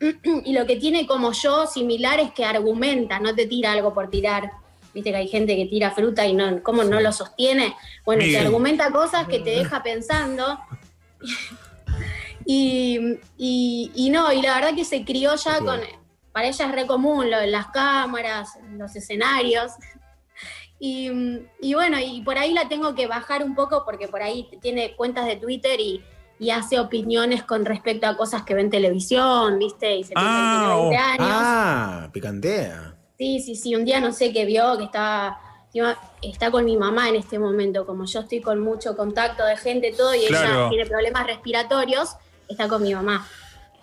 [0.44, 4.08] Y lo que tiene como yo similar es que argumenta, no te tira algo por
[4.10, 4.52] tirar.
[4.94, 7.74] Viste que hay gente que tira fruta y no, ¿cómo no lo sostiene?
[8.04, 8.46] Bueno, te Miguel.
[8.46, 10.58] argumenta cosas que te deja pensando.
[12.50, 15.80] Y, y- y no, y la verdad que se crió ya con.
[16.32, 19.72] Para ella es re común lo de las cámaras, los escenarios.
[20.78, 21.10] Y,
[21.60, 24.94] y bueno, y por ahí la tengo que bajar un poco porque por ahí tiene
[24.96, 26.02] cuentas de Twitter y,
[26.38, 29.96] y hace opiniones con respecto a cosas que ve en televisión, ¿viste?
[29.96, 31.24] Y se Ah, tiene 20 oh.
[31.24, 31.36] años.
[31.42, 32.94] Ah, picantea.
[33.18, 33.74] Sí, sí, sí.
[33.74, 35.40] Un día no sé qué vio, que estaba,
[36.22, 37.84] está con mi mamá en este momento.
[37.86, 40.60] Como yo estoy con mucho contacto de gente, todo, y Claro.
[40.60, 42.10] ella tiene problemas respiratorios,
[42.48, 43.26] está con mi mamá.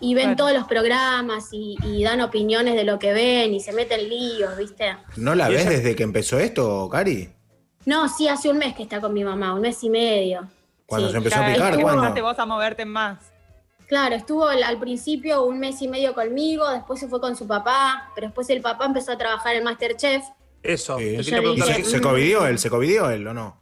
[0.00, 0.36] Y ven Claro.
[0.36, 4.56] todos los programas y, y dan opiniones de lo que ven y se meten líos,
[4.56, 4.96] ¿viste?
[5.16, 5.70] ¿No la ¿Y ves ella?
[5.70, 7.30] desde que empezó esto, Cari?
[7.86, 10.48] No, sí, hace un mes que está con mi mamá, un mes y medio.
[10.86, 11.12] Cuando Sí.
[11.12, 11.90] se empezó a picar, ¿cuándo?
[12.02, 13.32] empezaste vos a moverte más.
[13.88, 18.10] Claro, estuvo al, principio un mes y medio conmigo, después se fue con su papá,
[18.14, 20.22] pero después el papá empezó a trabajar en Masterchef.
[20.62, 20.98] Eso.
[20.98, 21.04] Sí.
[21.04, 22.58] te ¿Y quería Yo preguntar dije, ¿Se, se covidió él?
[22.58, 23.60] ¿Se covidió él o no?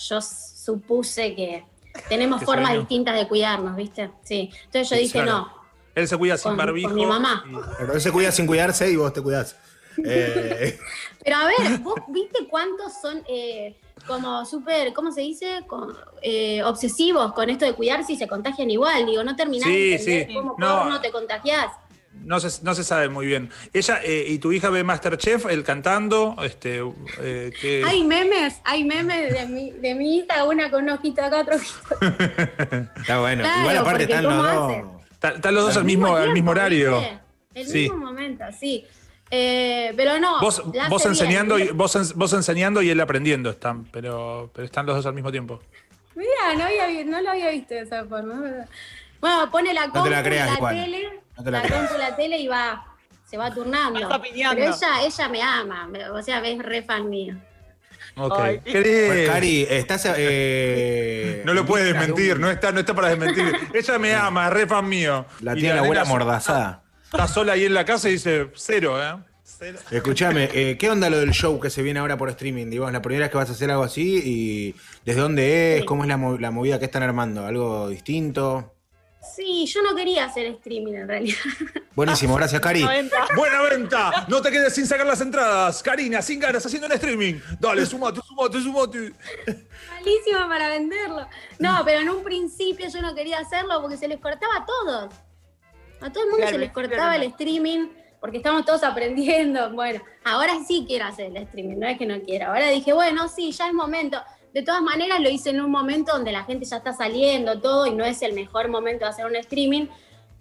[0.00, 1.64] yo supuse que
[2.08, 4.12] tenemos Que formas distintas de cuidarnos, ¿viste?
[4.22, 4.48] Sí.
[4.66, 5.30] Entonces yo Sí, dije, claro.
[5.38, 5.52] no,
[5.96, 6.88] Él se cuida sin Con- barbijo.
[6.90, 7.42] con mi mamá.
[7.50, 9.56] y- Pero él se cuida sin cuidarse y vos te cuidás.
[10.04, 10.78] Eh,
[11.24, 13.76] Pero a ver, ¿vos viste cuántos son eh,
[14.06, 15.62] como súper, ¿cómo se dice?
[15.66, 19.06] Con- eh, obsesivos con esto de cuidarse y se contagian igual.
[19.06, 20.34] Digo, no terminás Sí, de sí.
[20.34, 20.78] cómo No.
[20.78, 21.68] porno te contagiás.
[22.24, 23.48] No se, no se sabe muy bien.
[23.72, 26.82] Ella eh, y tu hija ve Masterchef, él cantando, este,
[27.20, 31.22] eh, que- Hay memes, hay memes de mi, de mi hija, una con un ojito
[31.22, 31.96] acá, otro ojito.
[32.96, 33.42] está bueno.
[33.44, 35.02] Claro, Igual aparte están los ¿cómo dos.
[35.34, 36.98] están los dos al mismo, al tiempo, mismo horario.
[37.00, 37.18] ¿viste?
[37.54, 37.78] El Sí.
[37.82, 38.84] mismo momento, sí.
[39.30, 40.40] Eh, pero no.
[40.40, 40.88] Vos, bien.
[41.06, 45.06] enseñando y vos, en- vos enseñando y él aprendiendo están, pero, pero están los dos
[45.06, 45.60] al mismo tiempo.
[46.14, 48.40] Mira, no, había no lo había visto de esa forma.
[49.20, 52.16] Bueno, pone la te compu, la creas la tele, No te la la, compu, la
[52.16, 52.84] tele y va,
[53.26, 54.00] se va turnando.
[54.08, 57.36] Pero ella, ella me ama, o sea, es re fan mío.
[58.16, 58.34] Ok.
[58.40, 58.60] Ay.
[58.64, 60.08] ¿Querés- Pues, Cari, estás.
[60.16, 63.52] Eh, no lo puede lista de desmentir, no está, no está para desmentir.
[63.74, 65.26] Ella me ama, es re fan mío.
[65.40, 66.82] La tiene la abuela mordazada.
[67.12, 69.14] Está sola ahí en la casa y dice cero, ¿eh?
[69.42, 69.78] Cero.
[69.90, 72.66] Escúchame, eh, ¿qué onda lo del show que se viene ahora por streaming?
[72.66, 74.74] Digo, la primera vez que vas a hacer algo así y
[75.06, 75.80] ¿desde dónde es?
[75.80, 75.86] Sí.
[75.86, 77.46] ¿Cómo es la, mo- la movida que están armando?
[77.46, 78.74] ¿Algo distinto?
[79.34, 81.38] Sí, yo no quería hacer streaming en realidad.
[81.94, 82.82] Buenísimo, gracias, Cari.
[82.84, 83.16] 90.
[83.36, 85.82] Buena venta, no te quedes sin sacar las entradas.
[85.82, 87.34] Karina, sin ganas, haciendo el streaming.
[87.58, 89.12] Dale, sumate, sumate, sumate.
[89.92, 91.26] Malísimo para venderlo.
[91.58, 95.14] No, pero en un principio yo no quería hacerlo porque se les cortaba a todos.
[96.00, 97.88] A todo el mundo Claro, se les cortaba el streaming
[98.20, 99.70] porque estamos todos aprendiendo.
[99.74, 102.48] Bueno, ahora sí quiero hacer el streaming, no es que no quiera.
[102.48, 104.20] Ahora dije, bueno, sí, ya es momento.
[104.52, 107.86] De todas maneras lo hice en un momento donde la gente ya está saliendo todo
[107.86, 109.86] y no es el mejor momento de hacer un streaming,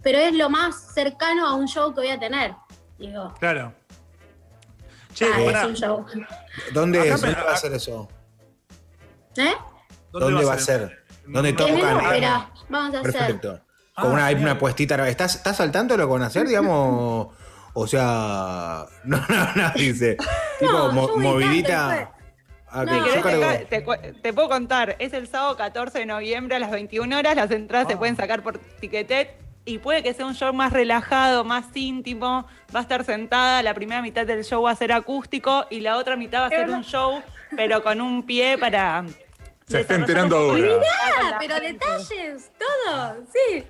[0.02, 2.56] pero es lo más cercano a un show que voy a tener.
[2.98, 3.74] Digo, Claro.
[5.14, 6.06] Che, ah, es un show.
[6.74, 7.22] ¿Dónde, es?
[7.22, 8.08] ¿Dónde va a ser eso?
[9.36, 9.54] ¿Eh?
[10.12, 11.06] ¿Dónde, va a ser?
[11.26, 12.00] ¿Dónde tocan?
[12.00, 13.62] espera, vamos a hacer.
[14.00, 14.42] Con Ah, una, bien.
[14.44, 15.10] una puestita.
[15.10, 17.30] ¿Estás, ¿Estás al tanto de lo que van a hacer, digamos?
[17.74, 18.86] O sea.
[19.04, 20.18] No, no, no, dice.
[20.60, 22.12] Tipo, No, mo- movidita.
[22.70, 22.98] Ah, ok, No.
[22.98, 26.58] yo ¿Querés cargo- te, te cu- te puedo contar, es el sábado 14 de noviembre
[26.58, 27.98] a las 21 horas, las entradas se Ah.
[27.98, 29.36] pueden sacar por Tiquetet
[29.66, 32.46] y puede que sea un show más relajado, más íntimo,
[32.76, 35.98] va a estar sentada, la primera mitad del show va a ser acústico y la
[35.98, 37.22] otra mitad va a ser un show,
[37.56, 39.06] pero con un pie para...
[39.66, 40.68] Se está enterando ahora.
[41.18, 43.64] Ah, la pero detalles, todo, sí.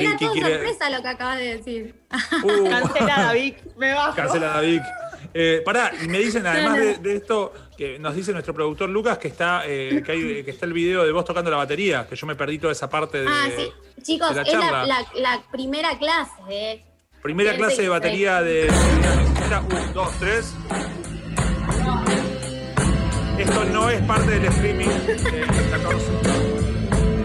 [0.00, 0.50] Era ¿Qué- qué todo quiere?
[0.54, 1.94] sorpresa lo que acabas de decir.
[2.42, 4.16] Uh, Cancelada, Vic, me bajo.
[4.16, 4.82] Cancelada, Vic.
[5.32, 9.18] Eh, pará, y me dicen además de, de esto, que nos dice nuestro productor Lucas
[9.18, 12.16] que está, eh, que, hay- que está el video de vos tocando la batería, que
[12.16, 13.26] yo me perdí toda esa parte de.
[13.28, 13.70] Ah, sí.
[14.02, 14.86] Chicos, la es la, charla.
[14.86, 16.84] la- la primera clase, ¿eh?
[17.22, 18.66] Primera clase de batería de.
[19.46, 20.54] Era un, dos, tres.
[23.38, 26.06] Esto no es parte del streaming eh, 14.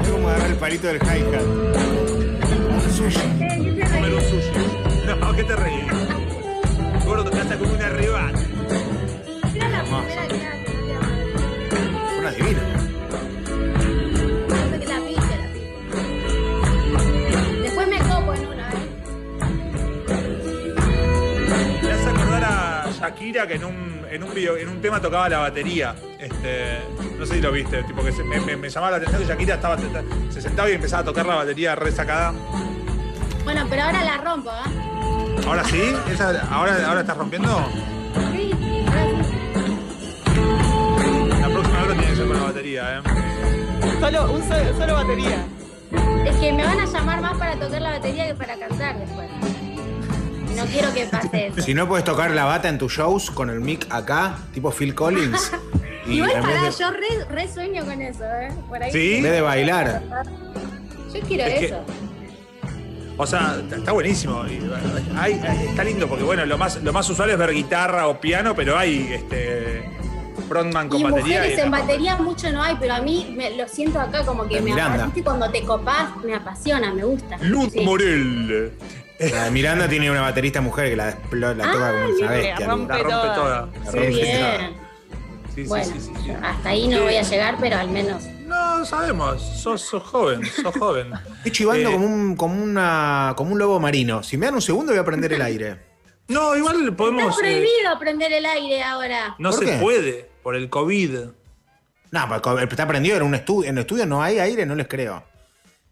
[0.01, 2.04] Es como agarrar el palito del hi-hat.
[2.95, 3.19] Sushi.
[3.19, 4.51] Comer un sushi.
[5.19, 5.83] No, ¿qué te reís?
[7.05, 8.39] Gordo, te hace como una rebata.
[9.53, 10.39] Era la primera no
[12.19, 12.61] Una divina.
[14.49, 15.49] la la.
[17.61, 18.73] Después me copo en una, ¿eh?
[21.83, 22.43] Me hace acordar
[22.93, 25.95] decía que en un, en un video, en un tema tocaba la batería.
[26.17, 26.79] Este,
[27.19, 29.27] no sé si lo viste, tipo que se- me, me- me llamaba la atención que
[29.27, 29.77] Shakira estaba,
[30.29, 32.33] se sentaba y empezaba a tocar la batería re sacada.
[33.45, 35.41] Bueno, pero ahora la rompo, ¿eh?
[35.47, 35.81] Ahora sí,
[36.11, 37.49] ¿Esa- ahora, ahora estás rompiendo.
[38.33, 38.51] Sí,
[38.87, 39.31] ahora sí.
[41.41, 43.01] La próxima hora tiene que ser con la batería, ¿eh?
[43.99, 45.45] Solo, un solo, solo batería.
[46.25, 49.29] Es que me van a llamar más para tocar la batería que para cantar después.
[50.51, 51.61] Y No quiero que pase eso.
[51.61, 54.95] Si no puedes tocar la bata en tus shows con el mic acá, tipo Phil
[54.95, 55.51] Collins.
[56.07, 58.49] Y Igual pará, de, yo re, re sueño con eso, ¿eh?
[58.69, 58.91] Por ahí.
[58.91, 59.15] ¿Sí?
[59.17, 60.03] en vez de bailar.
[61.11, 61.79] Yo quiero Es que- eso.
[63.17, 64.45] O sea, está- buenísimo.
[64.45, 64.59] Y,
[65.17, 68.19] hay- hay- está lindo porque, bueno, lo más, lo más usual es ver guitarra o
[68.19, 69.89] piano, pero hay este
[70.49, 71.37] frontman con Y batería.
[71.39, 74.23] mujeres y en la- batería mucho no hay, pero a mí me, lo siento acá
[74.25, 75.03] como que La me Miranda.
[75.05, 75.23] apasiona.
[75.23, 77.37] Cuando te copás, me apasiona, me gusta.
[77.41, 77.81] Luz Sí.
[77.81, 78.73] Morel.
[79.17, 82.29] La de Miranda tiene una baterista mujer que la, la toca Ah, como una mira,
[82.31, 82.67] bestia.
[82.67, 83.35] rompe La rompe toda.
[83.35, 83.55] toda.
[83.85, 84.85] La rompe bien.
[85.55, 86.31] Sí, sí, Bueno, sí, sí, sí.
[86.43, 88.23] hasta ahí no voy a llegar, pero al menos.
[88.85, 89.41] No, sabemos.
[89.41, 91.11] Sos, sos joven, sos joven.
[91.37, 94.21] Estoy chivando Eh, como, un, como, una, como un lobo marino.
[94.21, 95.79] Si me dan un segundo voy a prender el aire.
[96.27, 97.33] No, igual Está podemos.
[97.33, 99.35] eh, prohibido prender el aire ahora.
[99.39, 99.77] no ¿Por se qué?
[99.77, 101.17] puede por el COVID.
[102.11, 103.69] No, porque está prendido en un estudio.
[103.71, 105.23] En el estudio no hay aire, no les creo.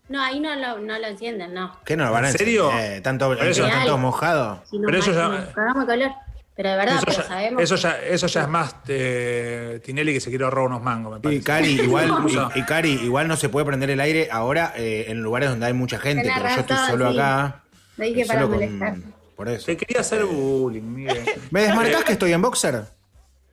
[0.10, 1.76] No, ahí no lo, no lo encienden, no.
[1.86, 2.70] ¿Qué no lo van a ¿En serio?
[2.72, 3.02] encender?
[3.02, 4.62] tanto, Pero eso- tanto mojado.
[4.70, 5.46] Si no, Pero eso ya- nos
[5.86, 6.12] calor.
[6.56, 7.64] Pero de verdad, Eso pero ya, sabemos.
[7.64, 11.18] eso, ya, eso ya es más eh, Tinelli que se quiere ahorrar unos mangos, me
[11.18, 11.44] Y parece.
[11.44, 12.52] Cari, igual, No.
[12.56, 15.66] y, y Cari, igual no se puede prender el aire ahora eh, en lugares donde
[15.66, 17.18] hay mucha gente, pero yo estoy solo sí.
[17.20, 17.64] acá.
[17.98, 18.96] Lo dije estoy para molestar.
[19.36, 19.66] Por eso.
[19.66, 21.24] Te quería hacer bullying, Miguel.
[21.50, 22.84] ¿Me desmarcás que estoy en boxer?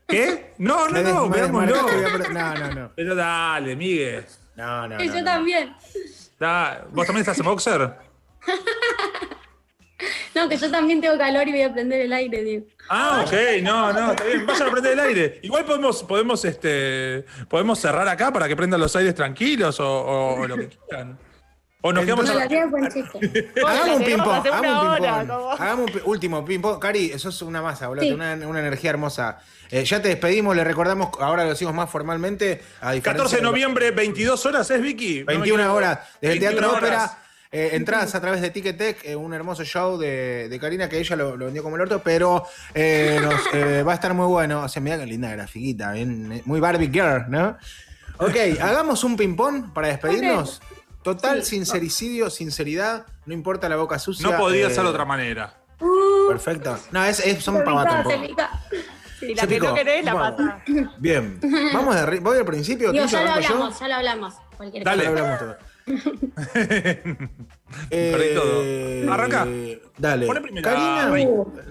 [0.07, 0.53] ¿Qué?
[0.59, 1.87] No, no, no, me veámoslo.
[1.87, 2.93] que No, no, no.
[2.95, 4.27] Pero dale, Miguel.
[4.57, 5.25] No, no, Y no, yo no.
[5.25, 5.75] también.
[6.39, 7.95] Da- ¿Vos también estás en boxer?
[10.35, 12.67] No, que yo también tengo calor y voy a prender el aire, digo.
[12.89, 13.33] Ah, ok,
[13.63, 14.47] no, no, está bien.
[14.47, 15.39] Vayan a prender el aire.
[15.43, 20.41] Igual podemos, podemos, este, podemos cerrar acá para que prendan los aires tranquilos o, o-
[20.41, 21.19] o lo que quieran.
[21.83, 23.69] O nos quedamos No.
[23.69, 24.47] Hagamos un ping-pong,
[25.59, 26.79] hagamos un último ping-pong.
[26.79, 28.05] Cari, eso es una masa, boludo.
[28.05, 28.13] Sí.
[28.13, 29.39] Una, una energía hermosa.
[29.71, 32.61] Eh, ya te despedimos, le recordamos, ahora lo decimos más formalmente.
[32.81, 35.21] A diferencia 14 de noviembre, 22 horas, ¿es Vicky?
[35.21, 35.77] No me 21 equivoco.
[35.77, 37.05] horas desde el 21 Teatro horas.
[37.13, 37.25] Ópera.
[37.53, 41.17] Eh, entradas a través de Ticketek, eh, un hermoso show de, de Karina que ella
[41.17, 42.45] lo, lo vendió como el orto, pero
[42.75, 44.63] eh, nos, eh, va a estar muy bueno.
[44.63, 47.57] O sea, mira qué linda grafiquita, bien, eh, muy Barbie Girl, ¿no?
[48.19, 50.61] Ok, hagamos un ping-pong para despedirnos.
[51.03, 54.29] Total sincericidio, sinceridad, no importa la boca sucia.
[54.29, 55.55] No podía eh, ser de otra manera.
[56.29, 56.79] Perfecto.
[56.93, 57.65] No, es, es- son.
[59.19, 60.63] Si la que no querés, la pasa.
[60.99, 61.39] Bien.
[61.73, 62.93] Vamos de arri- voy al principio.
[62.93, 64.35] Digo, ya lo hablamos, ya lo hablamos.
[64.59, 64.83] Dale.
[64.83, 65.09] Ya lo cosa.
[65.09, 65.57] hablamos todo.
[67.91, 68.63] Perdí todo.
[68.63, 69.47] Eh, Arranca.
[69.99, 70.27] Dale.
[70.27, 70.69] Pone primero.
[70.69, 71.13] Karina.
[71.13, 71.29] Ay.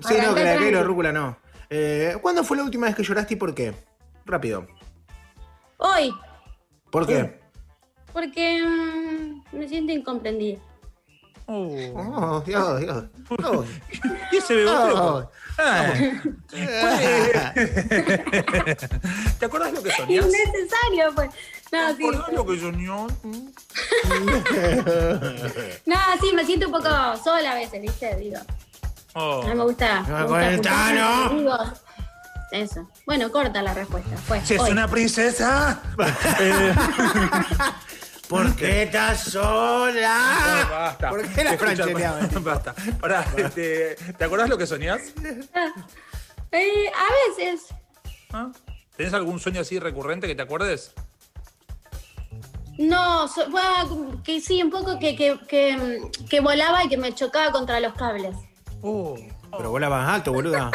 [0.08, 1.38] Sí, no, que la la rúcula no.
[1.70, 3.74] Eh, ¿Cuándo fue la última vez que lloraste y por qué?
[4.26, 4.68] Rápido.
[5.78, 6.14] Hoy,
[6.90, 7.40] ¿Por qué?
[8.12, 10.60] porque mm, me siento incomprendida.
[11.52, 13.06] Oh, Dios, Dios.
[13.44, 13.66] Oh.
[14.32, 14.96] ¿Y ese beboteo?
[14.96, 15.28] Oh.
[15.58, 15.92] Ah.
[19.40, 20.28] ¿Te acuerdas lo que soñás?
[20.28, 21.32] Innecesario, pues.
[21.72, 22.04] No, ¿Te sí.
[22.08, 23.08] acordás lo que soñó?
[25.86, 26.90] No, sí, me siento un poco
[27.24, 28.16] sola a veces, ¿viste?
[28.16, 28.40] Digo,
[29.16, 29.44] Oh.
[29.48, 30.02] no me gusta.
[30.02, 31.70] No, me gusta amigos.
[32.52, 32.88] Eso.
[33.06, 34.16] Bueno, corta la respuesta.
[34.28, 34.72] Pues, Si es hoy.
[34.72, 35.82] una princesa.
[38.28, 40.68] ¿Por qué estás sola?
[40.70, 41.10] basta.
[41.10, 42.20] ¿Por qué la Escucha, francheleaba?
[42.42, 42.76] Basta.
[43.02, 45.02] Pará, este, ¿te acordás lo que soñás?
[46.52, 47.08] Eh, a
[47.40, 47.62] veces.
[48.32, 48.50] ¿Ah?
[48.96, 50.94] ¿Tenés algún sueño así recurrente que te acuerdes?
[52.80, 57.14] No, so- bueno, que sí, un poco que, que, que, que volaba y que me
[57.14, 58.34] chocaba contra los cables.
[58.82, 60.72] Pero volabas alto, boluda.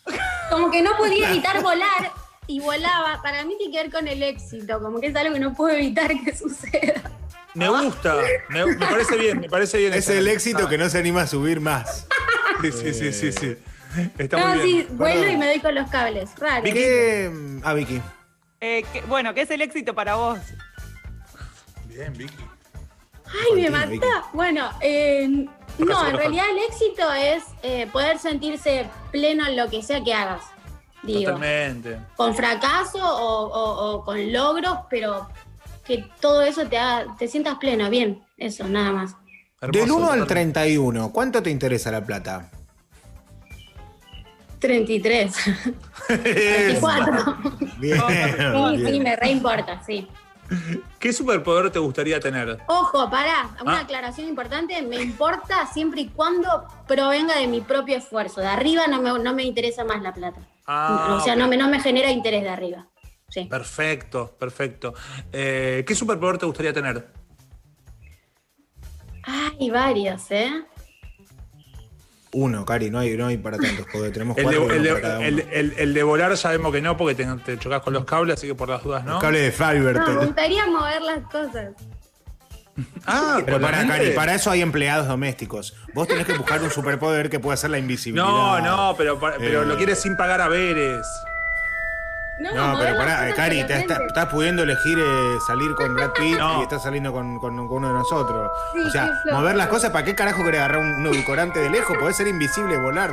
[0.50, 2.12] Como que no podía evitar volar
[2.46, 3.20] y volaba.
[3.22, 5.74] Para mí tiene que ver con el éxito, como que es algo que no puedo
[5.74, 7.10] evitar que suceda.
[7.54, 8.16] Me gusta,
[8.48, 9.92] me, me parece bien, me parece bien.
[9.94, 12.06] Es el éxito que no se anima a subir más.
[12.62, 13.56] Sí, sí, sí, sí, sí.
[14.16, 14.86] Está No, muy bien.
[14.88, 15.34] sí, vuelo Perdón.
[15.34, 16.30] y me doy con los cables.
[16.38, 16.62] Raro.
[16.64, 17.30] ¿Qué?
[17.62, 18.00] Ah, Vicky.
[18.60, 20.38] Eh, ¿qué- bueno, ¿qué es el éxito para vos?
[21.94, 22.34] Bien, Vicky.
[23.26, 23.98] Ay, me Vicky.
[23.98, 24.24] mata.
[24.32, 25.46] Bueno, eh,
[25.78, 30.12] no, en realidad el éxito es eh, poder sentirse pleno en lo que sea que
[30.12, 30.42] hagas.
[31.04, 31.98] Digo, Totalmente.
[32.16, 35.28] con fracaso o, o- o con logros, pero
[35.84, 38.24] que todo eso te haga, te sientas pleno, bien.
[38.38, 39.14] Eso, nada más.
[39.60, 40.52] Del Hermoso, 1 al totalmente.
[40.60, 42.50] 31, ¿cuánto te interesa la plata?
[44.58, 45.34] 33.
[46.06, 47.36] 34.
[47.78, 48.00] Bien.
[48.00, 49.02] Sí, sí, bien.
[49.02, 50.08] me reimporta, sí.
[50.98, 52.58] ¿Qué superpoder te gustaría tener?
[52.66, 53.80] Ojo, pará, una Ah.
[53.80, 58.40] aclaración importante, me importa siempre y cuando provenga de mi propio esfuerzo.
[58.40, 60.40] De arriba no me, no me interesa más la plata.
[60.66, 62.86] Ah, o sea, no me, no me genera interés de arriba.
[63.28, 63.44] Sí.
[63.46, 64.94] Perfecto, perfecto.
[65.32, 67.08] Eh, ¿Qué superpoder te gustaría tener?
[69.24, 70.64] Hay varios, ¿eh?
[72.34, 74.88] Uno, Cari, no hay, no hay para tantos, porque tenemos El cuatro de, el de-
[74.90, 75.42] para cada el- uno.
[75.52, 78.46] el- el de volar sabemos que no, porque te, te chocas con los cables, así
[78.48, 79.14] que por las dudas no.
[79.16, 79.94] El cable de Fiverr.
[79.96, 81.70] No, me gustaría mover las cosas.
[83.06, 83.86] Ah, Pero para.
[83.86, 85.76] Cari, para eso hay empleados domésticos.
[85.94, 88.26] Vos tenés que buscar un superpoder que pueda hacer la invisibilidad.
[88.26, 89.66] No, no, pero, para- pero Eh.
[89.66, 91.06] lo quieres sin pagar haberes.
[92.40, 96.60] No, pero pará, cosas Cari, estás pudiendo elegir eh, salir con Brad Pitt No.
[96.60, 98.50] y estás saliendo con, con- con uno de nosotros.
[98.74, 101.70] Sí, o sea, mover las cosas, ¿para qué carajo querés agarrar un, un edulcorante de
[101.70, 101.96] lejos?
[101.96, 103.10] Podés ser invisible y volar.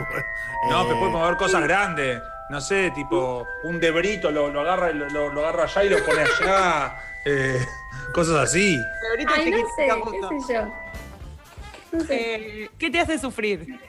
[0.70, 2.22] No, Eh, pero puedes mover cosas grandes.
[2.50, 6.04] No sé, tipo un debrito, lo, lo agarra, lo, lo- lo agarra allá y lo
[6.04, 6.96] pone allá.
[7.26, 7.66] eh,
[8.14, 8.78] cosas así.
[9.16, 10.74] Ay, no sé, qué sé yo.
[11.92, 12.16] No sé.
[12.64, 13.80] Eh, ¿Qué te hace sufrir?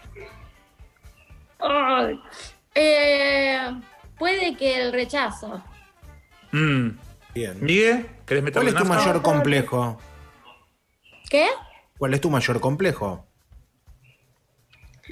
[1.59, 2.21] Ay.
[2.75, 3.71] Eh,
[4.23, 5.61] puede que el rechazo.
[6.53, 6.91] Mm.
[7.35, 7.59] Bien.
[7.61, 8.95] Miguel, ¿querés ¿Cuál es tu nafta?
[8.95, 9.99] mayor complejo?
[11.29, 11.49] ¿Qué?
[11.99, 13.27] ¿Cuál es tu mayor complejo?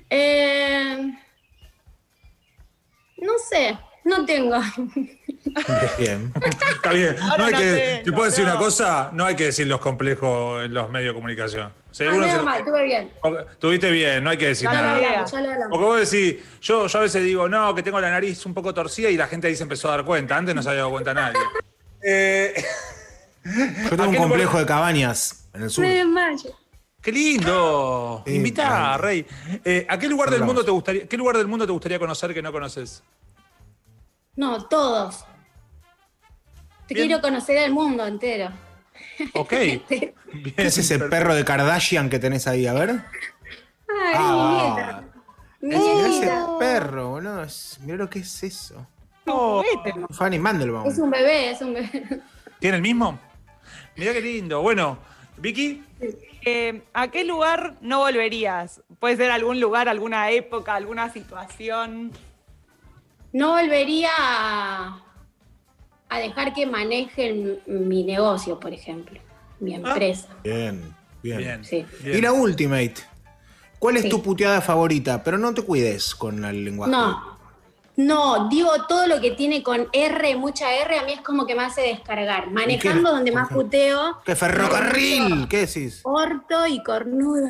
[0.09, 1.13] Eh,
[3.17, 4.61] no sé, no tengo.
[5.99, 6.33] Bien.
[6.75, 7.17] Está bien.
[7.39, 8.51] No hay no que, ¿Te puedo decir no.
[8.53, 9.11] una cosa?
[9.13, 11.73] No hay que decir los complejos en los medios de comunicación.
[11.75, 13.11] Ah, Seguro se- mal, estuve bien.
[13.59, 14.95] Tuviste bien, no hay que decir Ya lo nada.
[14.97, 15.69] hablamos, ya lo hablamos.
[15.71, 18.73] Porque vos decís, yo, yo a veces digo, no, que tengo la nariz un poco
[18.75, 20.37] torcida y la gente ahí se empezó a dar cuenta.
[20.37, 21.39] Antes no se había dado cuenta nadie.
[22.03, 22.55] Eh,
[23.45, 25.85] Yo tengo un complejo de cabañas en el sur.
[27.03, 28.23] ¡Qué lindo!
[28.27, 29.03] Sí, Invita, claro.
[29.03, 29.27] Rey.
[29.65, 32.33] Eh, ¿A qué lugar del mundo te gustaría, qué lugar del mundo te gustaría conocer
[32.33, 33.03] que no conoces?
[34.37, 35.25] No, todos.
[36.95, 37.07] Bien.
[37.09, 38.51] quiero conocer el mundo entero.
[39.35, 39.51] Ok.
[39.89, 40.15] Bien.
[40.57, 42.67] ¿Qué es ese perro de Kardashian que tenés ahí?
[42.67, 42.91] A ver.
[43.89, 45.03] Ay, Ah,
[45.61, 46.07] mi es- nieta.
[46.09, 47.43] Ese perro, boludo.
[47.45, 48.87] Es- Mirá lo que es eso.
[49.27, 49.95] Juguete.
[50.11, 50.87] Fanny Mandelbaum.
[50.89, 52.21] Es un bebé, es un bebé.
[52.59, 53.19] ¿Tiene el mismo?
[53.97, 54.63] Mirá qué lindo.
[54.63, 54.99] Bueno,
[55.37, 55.85] Vicky,
[56.43, 58.81] Eh, ¿A qué lugar no volverías?
[58.99, 62.13] Puede ser algún lugar, alguna época, alguna situación.
[63.35, 65.03] No volvería a,
[66.11, 69.19] a dejar que manejen mi negocio, por ejemplo,
[69.61, 70.29] mi empresa.
[70.45, 71.39] Bien, bien.
[71.39, 71.65] bien.
[71.65, 71.87] Sí.
[72.03, 72.19] bien.
[72.19, 72.95] Y la Ultimate.
[73.79, 74.09] ¿Cuál es Sí.
[74.11, 75.23] tu puteada favorita?
[75.25, 76.91] Pero no te cuides con el lenguaje.
[76.93, 77.30] No,
[78.07, 81.55] no, digo todo lo que tiene con R, mucha R, a mí es como que
[81.55, 82.51] me hace descargar.
[82.51, 84.21] Manejando donde más puteo.
[84.25, 85.49] ¿Qué ferrocarril?
[85.49, 86.01] ¿Qué decís?
[86.05, 87.49] Orto y cornudo.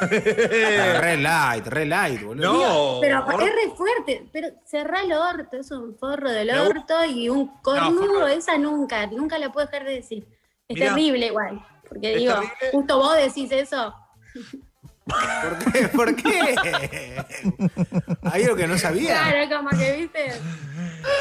[0.00, 2.52] re light, re light, boludo.
[2.52, 3.00] No.
[3.00, 8.26] Pero es fuerte, pero cerrá el orto, es un forro del orto y un cornudo,
[8.26, 10.26] esa nunca, nunca la puedo dejar de decir.
[10.68, 10.94] Es Mirá.
[10.94, 12.56] terrible igual, porque Es digo, terrible.
[12.72, 13.94] justo vos decís eso.
[15.08, 15.88] ¿Por qué?
[15.88, 16.54] ¿Por qué?
[18.22, 19.14] Hay algo que no sabía.
[19.22, 20.32] Claro, como que viste.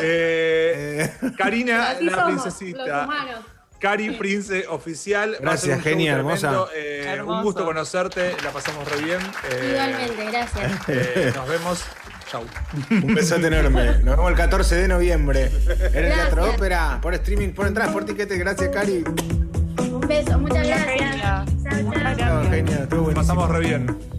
[0.02, 3.04] Eh, Karina, Así la somos, los princesita.
[3.06, 3.40] humanos.
[3.80, 5.38] Cari Prince Oficial.
[5.40, 6.66] Gracias, genia, hermosa.
[6.76, 9.20] Eh, un gusto conocerte, la pasamos re bien.
[9.52, 10.72] Eh, Igualmente, gracias.
[10.88, 11.84] eh, nos vemos.
[12.32, 12.44] Chau.
[12.90, 14.00] Un besote enorme.
[14.04, 15.44] Nos vemos el 14 de noviembre.
[15.46, 16.16] En el Gracias.
[16.16, 18.38] Teatro Ópera, por streaming, por entradas, por tiquetes.
[18.38, 19.04] Gracias, Cari.
[19.98, 21.46] Un beso, muchas gracias.
[21.64, 22.44] Chao, chao.
[22.52, 23.16] Genia, estuvo buenísimo.
[23.16, 24.08] Pasamos re bien.